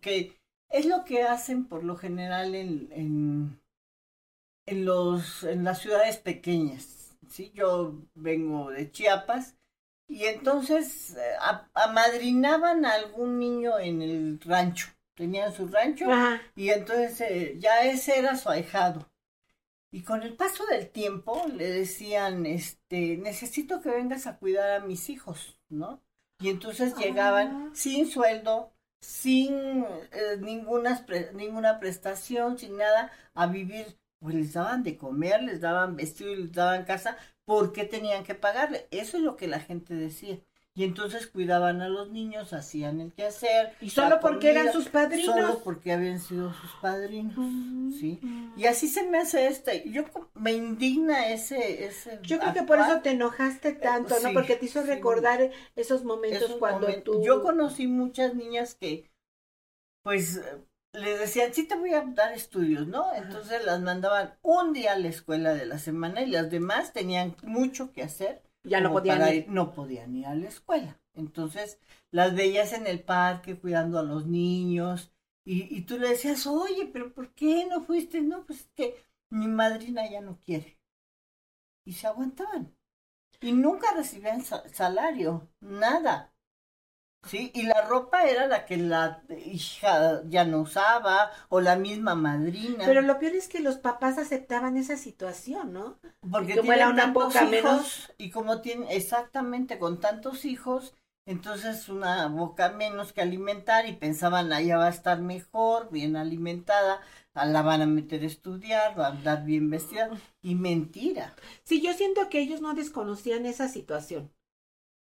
que 0.00 0.38
es 0.70 0.86
lo 0.86 1.04
que 1.04 1.24
hacen 1.24 1.66
por 1.66 1.82
lo 1.82 1.96
general 1.96 2.54
en 2.54 2.88
en, 2.92 3.60
los, 4.66 5.44
en 5.44 5.64
las 5.64 5.80
ciudades 5.80 6.16
pequeñas. 6.18 7.16
¿sí? 7.28 7.52
Yo 7.54 7.94
vengo 8.14 8.70
de 8.70 8.90
Chiapas 8.90 9.54
y 10.08 10.24
entonces 10.24 11.16
eh, 11.16 11.34
amadrinaban 11.74 12.84
a 12.84 12.92
algún 12.94 13.38
niño 13.38 13.78
en 13.78 14.02
el 14.02 14.40
rancho. 14.40 14.88
Tenían 15.14 15.52
su 15.52 15.68
rancho 15.68 16.06
y 16.56 16.70
entonces 16.70 17.20
eh, 17.20 17.56
ya 17.58 17.84
ese 17.84 18.18
era 18.18 18.36
su 18.36 18.48
ahijado. 18.48 19.08
Y 19.92 20.02
con 20.02 20.24
el 20.24 20.34
paso 20.34 20.66
del 20.66 20.90
tiempo 20.90 21.44
le 21.54 21.70
decían, 21.70 22.46
este, 22.46 23.16
necesito 23.16 23.80
que 23.80 23.90
vengas 23.90 24.26
a 24.26 24.38
cuidar 24.38 24.80
a 24.80 24.84
mis 24.84 25.08
hijos, 25.08 25.56
¿no? 25.68 26.02
Y 26.40 26.48
entonces 26.48 26.96
llegaban 26.96 27.68
Ah. 27.68 27.70
sin 27.74 28.10
sueldo, 28.10 28.72
sin 29.00 29.84
eh, 30.10 30.36
ninguna, 30.40 31.06
ninguna 31.34 31.78
prestación, 31.78 32.58
sin 32.58 32.76
nada, 32.76 33.12
a 33.34 33.46
vivir. 33.46 33.96
Pues 34.24 34.34
les 34.34 34.52
daban 34.54 34.82
de 34.82 34.96
comer, 34.96 35.42
les 35.42 35.60
daban 35.60 35.96
vestido 35.96 36.32
y 36.32 36.36
les 36.36 36.52
daban 36.52 36.84
casa, 36.84 37.16
¿por 37.44 37.72
qué 37.72 37.84
tenían 37.84 38.24
que 38.24 38.34
pagarle? 38.34 38.88
Eso 38.90 39.18
es 39.18 39.22
lo 39.22 39.36
que 39.36 39.46
la 39.48 39.60
gente 39.60 39.94
decía. 39.94 40.38
Y 40.76 40.82
entonces 40.82 41.28
cuidaban 41.28 41.82
a 41.82 41.88
los 41.88 42.10
niños, 42.10 42.52
hacían 42.52 43.00
el 43.00 43.12
quehacer. 43.12 43.74
Y 43.80 43.90
solo 43.90 44.18
porque 44.18 44.50
eran 44.50 44.72
sus 44.72 44.88
padrinos. 44.88 45.36
Solo 45.36 45.60
porque 45.62 45.92
habían 45.92 46.18
sido 46.18 46.52
sus 46.52 46.72
padrinos, 46.82 47.34
Mm, 47.36 47.92
sí. 47.92 48.18
mm. 48.22 48.58
Y 48.58 48.64
así 48.66 48.88
se 48.88 49.04
me 49.08 49.18
hace 49.18 49.46
este. 49.46 49.88
Yo 49.90 50.04
me 50.34 50.52
indigna 50.52 51.28
ese, 51.28 51.84
ese. 51.86 52.18
Yo 52.22 52.40
creo 52.40 52.52
que 52.54 52.62
por 52.64 52.80
eso 52.80 53.00
te 53.02 53.10
enojaste 53.10 53.72
tanto, 53.72 54.14
¿no? 54.20 54.28
sí, 54.30 54.34
Porque 54.34 54.56
te 54.56 54.64
hizo 54.64 54.82
sí. 54.82 54.88
recordar 54.88 55.50
esos 55.76 56.02
momentos 56.04 56.42
Esos 56.44 56.58
cuando 56.58 56.88
momentos. 56.88 57.16
tú... 57.18 57.22
Yo 57.22 57.42
conocí 57.42 57.86
muchas 57.86 58.34
niñas 58.34 58.74
que, 58.74 59.12
pues, 60.02 60.36
eh, 60.38 60.42
les 60.94 61.18
decían, 61.18 61.52
sí 61.54 61.66
te 61.66 61.76
voy 61.76 61.92
a 61.94 62.02
dar 62.02 62.32
estudios, 62.32 62.86
¿no? 62.86 63.12
Entonces 63.14 63.64
las 63.64 63.80
mandaban 63.80 64.34
un 64.42 64.72
día 64.72 64.92
a 64.92 64.98
la 64.98 65.08
escuela 65.08 65.54
de 65.54 65.66
la 65.66 65.78
semana 65.78 66.22
y 66.22 66.30
las 66.30 66.50
demás 66.50 66.92
tenían 66.92 67.36
mucho 67.42 67.92
que 67.92 68.02
hacer. 68.02 68.42
ya 68.64 68.80
no 68.80 68.92
podían 68.92 69.26
ir. 69.28 69.48
No 69.48 69.72
podían 69.74 70.16
ir 70.16 70.26
a 70.26 70.34
la 70.34 70.48
escuela. 70.48 71.00
Entonces 71.14 71.78
las 72.10 72.34
veías 72.34 72.72
en 72.72 72.86
el 72.86 73.00
parque 73.02 73.58
cuidando 73.58 73.98
a 73.98 74.02
los 74.02 74.26
niños 74.26 75.12
y, 75.44 75.76
y 75.76 75.82
tú 75.82 75.98
le 75.98 76.08
decías, 76.10 76.46
oye, 76.46 76.86
pero 76.92 77.12
¿por 77.12 77.34
qué 77.34 77.66
no 77.66 77.82
fuiste? 77.82 78.20
No, 78.22 78.46
pues 78.46 78.60
es 78.60 78.68
que 78.74 79.04
mi 79.30 79.48
madrina 79.48 80.08
ya 80.10 80.20
no 80.20 80.38
quiere. 80.40 80.78
Y 81.86 81.92
se 81.92 82.06
aguantaban. 82.06 82.76
Y 83.40 83.52
nunca 83.52 83.94
recibían 83.94 84.42
sa- 84.44 84.68
salario, 84.70 85.50
nada. 85.60 86.33
Sí, 87.26 87.50
y 87.54 87.62
la 87.64 87.82
ropa 87.82 88.24
era 88.24 88.46
la 88.46 88.66
que 88.66 88.76
la 88.76 89.22
hija 89.44 90.22
ya 90.28 90.44
no 90.44 90.60
usaba, 90.60 91.30
o 91.48 91.60
la 91.60 91.76
misma 91.76 92.14
madrina. 92.14 92.84
Pero 92.84 93.02
lo 93.02 93.18
peor 93.18 93.34
es 93.34 93.48
que 93.48 93.60
los 93.60 93.76
papás 93.76 94.18
aceptaban 94.18 94.76
esa 94.76 94.96
situación, 94.96 95.72
¿no? 95.72 95.98
Porque 96.30 96.56
como 96.56 96.72
era 96.72 96.88
una 96.88 97.06
hijos, 97.06 97.34
menos. 97.50 98.12
y 98.18 98.30
como 98.30 98.60
tienen 98.60 98.88
exactamente 98.90 99.78
con 99.78 100.00
tantos 100.00 100.44
hijos, 100.44 100.94
entonces 101.26 101.88
una 101.88 102.26
boca 102.28 102.70
menos 102.70 103.12
que 103.12 103.22
alimentar 103.22 103.86
y 103.86 103.94
pensaban, 103.94 104.52
ella 104.52 104.76
va 104.76 104.86
a 104.86 104.90
estar 104.90 105.20
mejor, 105.20 105.90
bien 105.90 106.16
alimentada, 106.16 107.00
la 107.34 107.62
van 107.62 107.80
a 107.80 107.86
meter 107.86 108.22
a 108.22 108.26
estudiar, 108.26 108.98
va 108.98 109.06
a 109.06 109.10
andar 109.10 109.44
bien 109.44 109.70
vestida, 109.70 110.10
y 110.42 110.54
mentira. 110.54 111.34
Sí, 111.62 111.80
yo 111.80 111.94
siento 111.94 112.28
que 112.28 112.40
ellos 112.40 112.60
no 112.60 112.74
desconocían 112.74 113.46
esa 113.46 113.68
situación, 113.68 114.30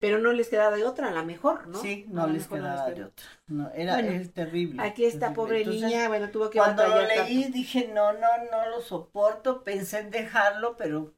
pero 0.03 0.19
no 0.19 0.33
les 0.33 0.49
quedaba 0.49 0.77
de 0.77 0.85
otra, 0.85 1.11
a 1.11 1.13
lo 1.13 1.25
mejor, 1.25 1.69
¿no? 1.69 1.79
Sí, 1.79 2.07
no 2.09 2.27
les 2.27 2.51
no 2.51 2.57
quedaba 2.57 2.91
de 2.91 3.05
otra. 3.05 3.25
No, 3.47 3.71
era 3.71 3.95
Bueno, 3.95 4.11
es 4.11 4.35
terrible. 4.35 4.83
Aquí 4.83 5.05
esta 5.05 5.33
pobre 5.33 5.59
Entonces, 5.59 5.83
niña, 5.85 6.09
bueno, 6.09 6.29
tuvo 6.29 6.51
que 6.51 6.59
Cuando 6.59 6.83
lo 6.89 7.07
tanto. 7.07 7.07
leí 7.07 7.45
dije, 7.53 7.89
no, 7.95 8.13
no, 8.13 8.27
no 8.51 8.69
lo 8.69 8.81
soporto, 8.81 9.63
pensé 9.63 10.01
en 10.01 10.11
dejarlo, 10.11 10.77
pero 10.77 11.15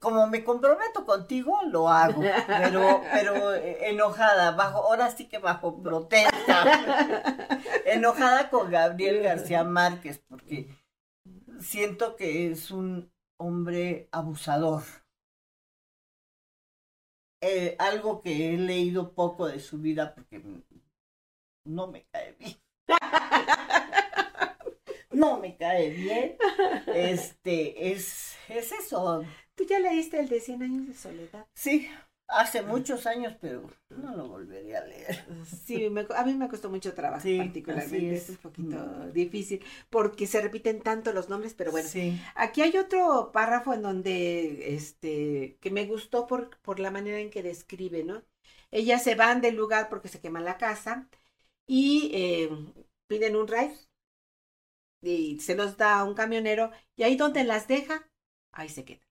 como 0.00 0.26
me 0.26 0.44
comprometo 0.44 1.06
contigo, 1.06 1.60
lo 1.70 1.88
hago, 1.88 2.20
pero, 2.46 3.00
pero 3.10 3.54
eh, 3.54 3.88
enojada, 3.88 4.50
bajo, 4.50 4.80
ahora 4.80 5.10
sí 5.10 5.26
que 5.26 5.38
bajo 5.38 5.82
protesta, 5.82 7.48
enojada 7.86 8.50
con 8.50 8.70
Gabriel 8.70 9.22
García 9.22 9.64
Márquez, 9.64 10.22
porque 10.28 10.68
siento 11.58 12.16
que 12.16 12.50
es 12.50 12.70
un 12.70 13.10
hombre 13.38 14.10
abusador. 14.12 14.82
Eh, 17.40 17.76
algo 17.78 18.20
que 18.22 18.54
he 18.54 18.56
leído 18.58 19.12
poco 19.14 19.46
de 19.48 19.60
su 19.60 19.78
vida 19.78 20.14
porque 20.14 20.40
no 21.64 21.86
me 21.86 22.04
cae 22.10 22.32
bien. 22.38 22.56
No 25.10 25.38
me 25.38 25.56
cae 25.56 25.90
bien. 25.90 26.36
Este, 26.94 27.92
es, 27.92 28.36
es 28.48 28.72
eso. 28.72 29.24
Tú 29.54 29.64
ya 29.64 29.78
leíste 29.80 30.20
el 30.20 30.28
de 30.28 30.40
100 30.40 30.62
años 30.62 30.86
de 30.86 30.94
soledad. 30.94 31.46
Sí, 31.54 31.88
hace 32.28 32.62
muchos 32.62 33.06
años, 33.06 33.34
pero 33.40 33.62
no 33.90 34.14
lo 34.16 34.28
volvería 34.28 34.78
a 34.80 34.84
leer. 34.86 35.24
Sí, 35.66 35.88
me- 35.90 36.06
a 36.14 36.24
mí 36.24 36.34
me 36.34 36.48
costó 36.48 36.68
mucho 36.70 36.94
trabajo, 36.94 37.22
Sí, 37.22 37.38
particularmente. 37.38 38.14
Es. 38.14 38.24
es. 38.24 38.30
un 38.30 38.36
poquito 38.36 38.76
Mm. 38.76 39.12
difícil 39.12 39.64
porque 39.90 40.26
se 40.26 40.40
repiten 40.40 40.80
tanto 40.82 41.12
los 41.12 41.28
nombres, 41.28 41.54
pero 41.54 41.70
bueno. 41.72 41.88
Sí. 41.88 42.20
Aquí 42.34 42.62
hay 42.62 42.76
otro 42.76 43.30
párrafo 43.32 43.74
en 43.74 43.82
donde, 43.82 44.74
este, 44.74 45.56
que 45.60 45.70
me 45.70 45.86
gustó 45.86 46.26
por, 46.26 46.56
por 46.60 46.80
la 46.80 46.90
manera 46.90 47.18
en 47.18 47.30
que 47.30 47.42
describe, 47.42 48.04
¿no? 48.04 48.22
Ellas 48.70 49.02
se 49.02 49.14
van 49.14 49.40
del 49.40 49.56
lugar 49.56 49.88
porque 49.88 50.08
se 50.08 50.20
quema 50.20 50.40
la 50.40 50.58
casa 50.58 51.08
y 51.66 52.10
eh, 52.14 52.50
piden 53.08 53.36
un 53.36 53.48
ride 53.48 53.74
y 55.02 55.40
se 55.40 55.56
los 55.56 55.76
da 55.76 55.98
a 55.98 56.04
un 56.04 56.14
camionero 56.14 56.70
y 56.96 57.02
ahí 57.02 57.16
donde 57.16 57.42
las 57.44 57.66
deja, 57.68 58.08
ahí 58.52 58.68
se 58.68 58.84
queda. 58.84 59.07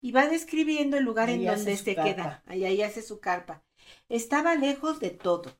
Y 0.00 0.12
va 0.12 0.26
describiendo 0.28 0.96
el 0.96 1.04
lugar 1.04 1.28
Ahí 1.28 1.34
en 1.36 1.46
donde 1.46 1.76
se 1.76 1.94
carpa. 1.94 2.14
queda. 2.14 2.42
Ahí, 2.46 2.64
ahí 2.64 2.82
hace 2.82 3.02
su 3.02 3.20
carpa. 3.20 3.62
Estaba 4.08 4.54
lejos 4.56 5.00
de 5.00 5.10
todo, 5.10 5.58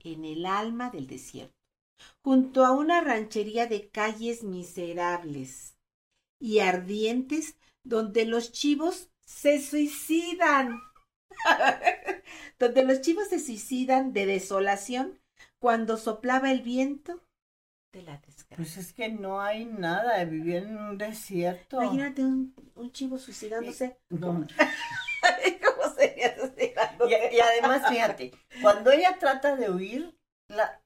en 0.00 0.24
el 0.24 0.46
alma 0.46 0.90
del 0.90 1.06
desierto, 1.06 1.54
junto 2.22 2.64
a 2.64 2.72
una 2.72 3.00
ranchería 3.00 3.66
de 3.66 3.88
calles 3.90 4.42
miserables 4.44 5.76
y 6.40 6.60
ardientes 6.60 7.56
donde 7.84 8.24
los 8.26 8.52
chivos 8.52 9.10
se 9.26 9.60
suicidan. 9.60 10.80
donde 12.58 12.84
los 12.84 13.00
chivos 13.00 13.28
se 13.28 13.38
suicidan 13.38 14.12
de 14.12 14.26
desolación 14.26 15.20
cuando 15.60 15.96
soplaba 15.96 16.50
el 16.50 16.62
viento 16.62 17.22
de 17.92 18.02
la 18.02 18.18
desgracia. 18.18 18.56
Pues 18.56 18.76
es 18.76 18.92
que 18.92 19.08
no 19.08 19.40
hay 19.40 19.64
nada, 19.64 20.22
vivir 20.24 20.56
en 20.56 20.76
un 20.76 20.98
desierto. 20.98 21.82
Imagínate 21.82 22.22
un, 22.22 22.54
un 22.74 22.92
chivo 22.92 23.18
suicidándose. 23.18 23.98
No. 24.10 24.46
¿Cómo 25.64 25.94
sería 25.96 26.34
Y, 26.36 26.40
suicidándose? 26.40 27.30
y 27.32 27.40
además, 27.40 27.88
fíjate, 27.88 28.32
cuando 28.62 28.90
ella 28.90 29.16
trata 29.18 29.56
de 29.56 29.70
huir, 29.70 30.18
la, 30.48 30.82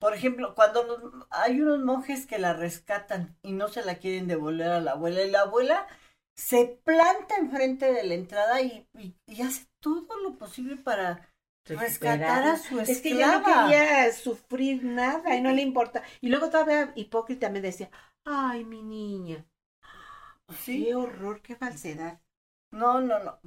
por 0.00 0.14
ejemplo, 0.14 0.54
cuando 0.54 0.82
los- 0.84 1.26
hay 1.30 1.60
unos 1.60 1.78
monjes 1.84 2.26
que 2.26 2.38
la 2.38 2.52
rescatan 2.52 3.36
y 3.42 3.52
no 3.52 3.68
se 3.68 3.84
la 3.84 3.96
quieren 3.96 4.26
devolver 4.26 4.68
a 4.70 4.80
la 4.80 4.92
abuela, 4.92 5.22
y 5.22 5.30
la 5.30 5.42
abuela 5.42 5.86
se 6.36 6.80
planta 6.84 7.36
enfrente 7.36 7.92
de 7.92 8.02
la 8.02 8.14
entrada 8.14 8.60
y, 8.60 8.88
y- 8.98 9.14
y 9.26 9.42
hace 9.42 9.66
todo 9.80 10.18
lo 10.20 10.36
posible 10.36 10.76
para 10.76 11.28
rescatar 11.66 12.44
a 12.44 12.56
su 12.58 12.80
Es 12.86 13.00
que 13.00 13.10
ella 13.12 13.26
no 13.28 13.38
esclava. 13.38 13.44
quería 13.44 14.12
sufrir 14.12 14.84
nada 14.84 15.36
y 15.36 15.40
no 15.40 15.52
le 15.52 15.62
importa. 15.62 16.02
Y 16.20 16.28
luego 16.28 16.50
todavía 16.50 16.92
hipócrita 16.96 17.50
me 17.50 17.60
decía, 17.60 17.90
ay, 18.24 18.64
mi 18.64 18.82
niña. 18.82 19.46
Sí. 20.62 20.84
Qué 20.84 20.94
horror, 20.94 21.40
qué 21.42 21.56
falsedad. 21.56 22.20
No, 22.72 23.00
no, 23.00 23.18
no. 23.22 23.38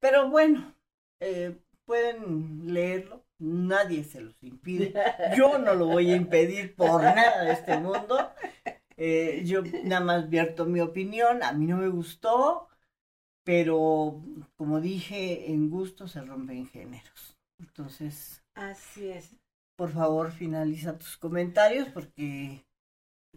Pero 0.00 0.30
bueno, 0.30 0.74
eh, 1.20 1.58
pueden 1.84 2.72
leerlo, 2.72 3.24
nadie 3.38 4.04
se 4.04 4.20
los 4.20 4.42
impide. 4.42 4.94
Yo 5.36 5.58
no 5.58 5.74
lo 5.74 5.86
voy 5.86 6.10
a 6.12 6.16
impedir 6.16 6.74
por 6.76 7.02
nada 7.02 7.44
de 7.44 7.52
este 7.52 7.78
mundo. 7.78 8.30
Eh, 8.96 9.42
yo 9.44 9.62
nada 9.84 10.04
más 10.04 10.28
vierto 10.28 10.66
mi 10.66 10.80
opinión, 10.80 11.42
a 11.42 11.52
mí 11.52 11.66
no 11.66 11.76
me 11.78 11.88
gustó, 11.88 12.67
pero 13.48 14.20
como 14.58 14.78
dije, 14.78 15.50
en 15.50 15.70
gusto 15.70 16.06
se 16.06 16.20
rompen 16.20 16.66
géneros. 16.66 17.34
Entonces, 17.58 18.42
Así 18.54 19.08
es. 19.08 19.30
por 19.74 19.90
favor, 19.90 20.32
finaliza 20.32 20.98
tus 20.98 21.16
comentarios 21.16 21.88
porque 21.88 22.66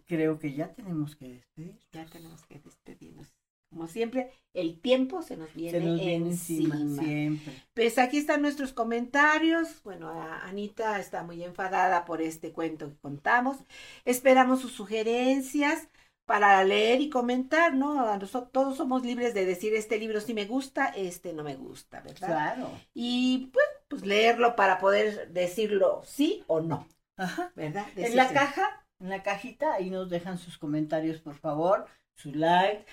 creo 0.07 0.37
que 0.37 0.51
ya 0.51 0.73
tenemos 0.73 1.15
que 1.15 1.29
despedir. 1.29 1.79
Ya 1.93 2.05
tenemos 2.07 2.45
que 2.45 2.59
despedirnos. 2.59 3.33
Como 3.69 3.87
siempre, 3.87 4.33
el 4.53 4.81
tiempo 4.81 5.21
se 5.21 5.37
nos 5.37 5.53
viene, 5.53 5.79
Se 5.79 5.85
nos 5.85 5.97
viene 5.97 6.27
encima. 6.27 6.75
encima, 6.75 7.03
siempre. 7.03 7.53
Pues 7.73 7.97
aquí 7.97 8.17
están 8.17 8.41
nuestros 8.41 8.73
comentarios. 8.73 9.81
Bueno, 9.85 10.11
Anita 10.11 10.99
está 10.99 11.23
muy 11.23 11.41
enfadada 11.41 12.03
por 12.03 12.21
este 12.21 12.51
cuento 12.51 12.89
que 12.89 12.97
contamos. 12.97 13.59
Esperamos 14.03 14.59
sus 14.59 14.73
sugerencias 14.73 15.87
para 16.31 16.63
leer 16.63 17.01
y 17.01 17.09
comentar, 17.09 17.73
¿no? 17.73 18.17
Nosotros 18.17 18.51
todos 18.51 18.77
somos 18.77 19.03
libres 19.03 19.33
de 19.33 19.45
decir 19.45 19.73
este 19.75 19.97
libro 19.99 20.21
sí 20.21 20.33
me 20.33 20.45
gusta, 20.45 20.87
este 20.87 21.33
no 21.33 21.43
me 21.43 21.55
gusta, 21.55 21.99
¿verdad? 22.01 22.27
Claro. 22.55 22.69
Y 22.93 23.49
pues, 23.53 23.65
pues 23.87 24.05
leerlo 24.05 24.55
para 24.55 24.79
poder 24.79 25.29
decirlo 25.31 26.01
sí 26.05 26.43
o 26.47 26.61
no, 26.61 26.87
Ajá. 27.17 27.51
¿verdad? 27.55 27.85
En 27.95 28.15
la 28.15 28.31
caja, 28.31 28.85
en 28.99 29.09
la 29.09 29.23
cajita, 29.23 29.73
ahí 29.73 29.89
nos 29.89 30.09
dejan 30.09 30.37
sus 30.37 30.57
comentarios, 30.57 31.19
por 31.19 31.35
favor, 31.35 31.85
su 32.15 32.31
like. 32.33 32.85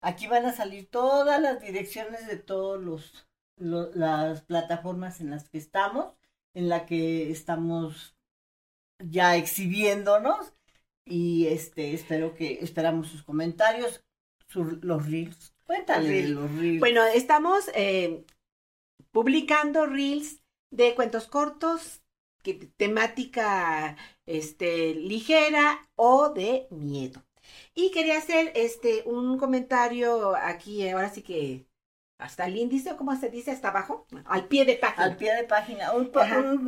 Aquí 0.00 0.26
van 0.26 0.46
a 0.46 0.52
salir 0.52 0.90
todas 0.90 1.40
las 1.40 1.60
direcciones 1.60 2.26
de 2.26 2.36
todos 2.36 2.82
los, 2.82 3.26
lo- 3.56 3.90
las 3.94 4.40
plataformas 4.42 5.20
en 5.20 5.30
las 5.30 5.48
que 5.48 5.58
estamos, 5.58 6.14
en 6.54 6.68
la 6.68 6.86
que 6.86 7.30
estamos 7.30 8.16
ya 8.98 9.36
exhibiéndonos 9.36 10.52
y 11.04 11.46
este 11.48 11.94
espero 11.94 12.34
que 12.34 12.58
esperamos 12.62 13.08
sus 13.08 13.22
comentarios. 13.22 14.04
Sur- 14.48 14.84
los 14.84 15.08
reels. 15.08 15.54
Cuéntale 15.64 16.28
los 16.28 16.50
reels. 16.56 16.80
Bueno, 16.80 17.04
estamos 17.04 17.70
eh, 17.74 18.24
publicando 19.12 19.86
reels 19.86 20.42
de 20.70 20.94
cuentos 20.94 21.26
cortos, 21.26 22.02
que, 22.42 22.54
temática 22.76 23.96
este, 24.26 24.94
ligera 24.94 25.88
o 25.94 26.30
de 26.30 26.66
miedo. 26.70 27.22
Y 27.74 27.90
quería 27.90 28.18
hacer 28.18 28.52
este 28.54 29.02
un 29.06 29.38
comentario 29.38 30.34
aquí, 30.36 30.88
ahora 30.88 31.10
sí 31.10 31.22
que 31.22 31.66
hasta 32.20 32.46
el 32.46 32.56
índice, 32.56 32.96
¿cómo 32.96 33.16
se 33.16 33.30
dice? 33.30 33.50
Hasta 33.50 33.68
abajo, 33.68 34.06
al 34.26 34.46
pie 34.46 34.64
de 34.64 34.76
página. 34.76 35.04
Al 35.04 35.16
pie 35.16 35.34
de 35.34 35.44
página, 35.44 35.92
un 35.92 36.10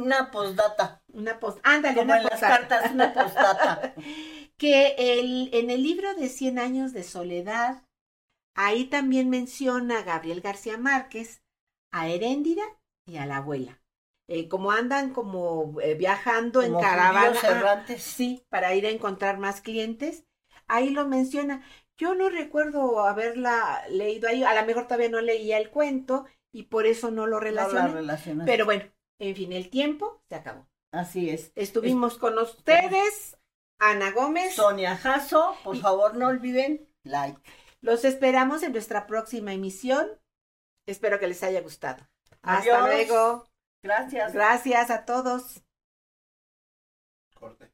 una 0.01 0.31
postdata. 0.31 1.03
Una 1.13 1.39
post, 1.39 1.59
ándale, 1.63 1.97
Como 1.97 2.13
una 2.13 2.19
en 2.19 2.25
las 2.25 2.41
cartas, 2.41 2.91
una 2.91 3.13
postdata. 3.13 3.95
que 4.57 4.95
el, 4.99 5.51
en 5.53 5.71
el 5.71 5.83
libro 5.83 6.15
de 6.15 6.29
Cien 6.29 6.59
años 6.59 6.93
de 6.93 7.03
soledad, 7.03 7.85
ahí 8.55 8.87
también 8.87 9.29
menciona 9.31 9.99
a 9.99 10.03
Gabriel 10.03 10.41
García 10.41 10.79
Márquez, 10.79 11.43
a 11.91 12.09
Heréndida 12.09 12.65
y 13.07 13.17
a 13.19 13.27
la 13.27 13.39
abuela. 13.39 13.83
Eh, 14.29 14.49
como 14.49 14.71
andan 14.71 15.11
como 15.11 15.81
eh, 15.83 15.95
viajando 15.95 16.63
en 16.63 16.73
caravana, 16.79 17.39
errantes. 17.43 18.03
sí, 18.03 18.47
para 18.49 18.75
ir 18.75 18.87
a 18.87 18.91
encontrar 18.91 19.39
más 19.39 19.61
clientes, 19.61 20.25
ahí 20.69 20.91
lo 20.91 21.07
menciona. 21.07 21.63
Yo 22.03 22.17
no 22.17 22.29
recuerdo 22.31 22.99
haberla 23.07 23.85
leído 23.89 24.29
ahí, 24.29 24.43
a 24.43 24.61
lo 24.61 24.67
mejor 24.67 24.85
todavía 24.89 25.09
no 25.09 25.21
leía 25.21 25.57
el 25.59 25.71
cuento 25.71 26.25
y 26.53 26.65
por 26.65 26.85
eso 26.87 27.13
no 27.13 27.29
lo 27.29 27.37
No 27.39 27.45
la 27.45 27.69
relacioné. 27.69 27.93
relacionas. 27.93 28.45
pero 28.47 28.65
bueno, 28.65 28.91
en 29.21 29.37
fin, 29.37 29.53
el 29.53 29.71
tiempo 29.71 30.21
se 30.29 30.35
acabó. 30.35 30.67
Así 30.93 31.31
es. 31.31 31.53
Estuvimos 31.55 32.19
con 32.19 32.37
ustedes, 32.41 33.39
Ana 33.79 34.11
Gómez. 34.11 34.55
Sonia 34.57 34.97
Jasso, 34.97 35.57
por 35.63 35.77
Y- 35.77 35.81
favor 35.81 36.17
no 36.17 36.27
olviden 36.27 36.89
like. 37.05 37.41
Los 37.81 38.05
esperamos 38.05 38.65
en 38.65 38.73
nuestra 38.73 39.07
próxima 39.07 39.53
emisión. 39.55 40.09
Espero 40.89 41.21
que 41.21 41.29
les 41.29 41.43
haya 41.45 41.61
gustado. 41.61 42.09
Hasta 42.43 42.79
Adiós. 42.79 42.89
luego. 42.89 43.47
Gracias. 43.85 44.33
Gracias 44.33 44.91
a 44.91 45.05
todos. 45.05 45.63
Corte. 47.35 47.72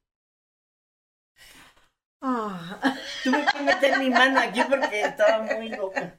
Ah. 2.20 2.80
Tuve 3.22 3.44
que 3.46 3.62
meter 3.62 3.98
mi 3.98 4.10
mano 4.10 4.40
aquí 4.40 4.62
porque 4.68 5.02
estaba 5.02 5.42
muy 5.44 5.68
loca. 5.68 6.16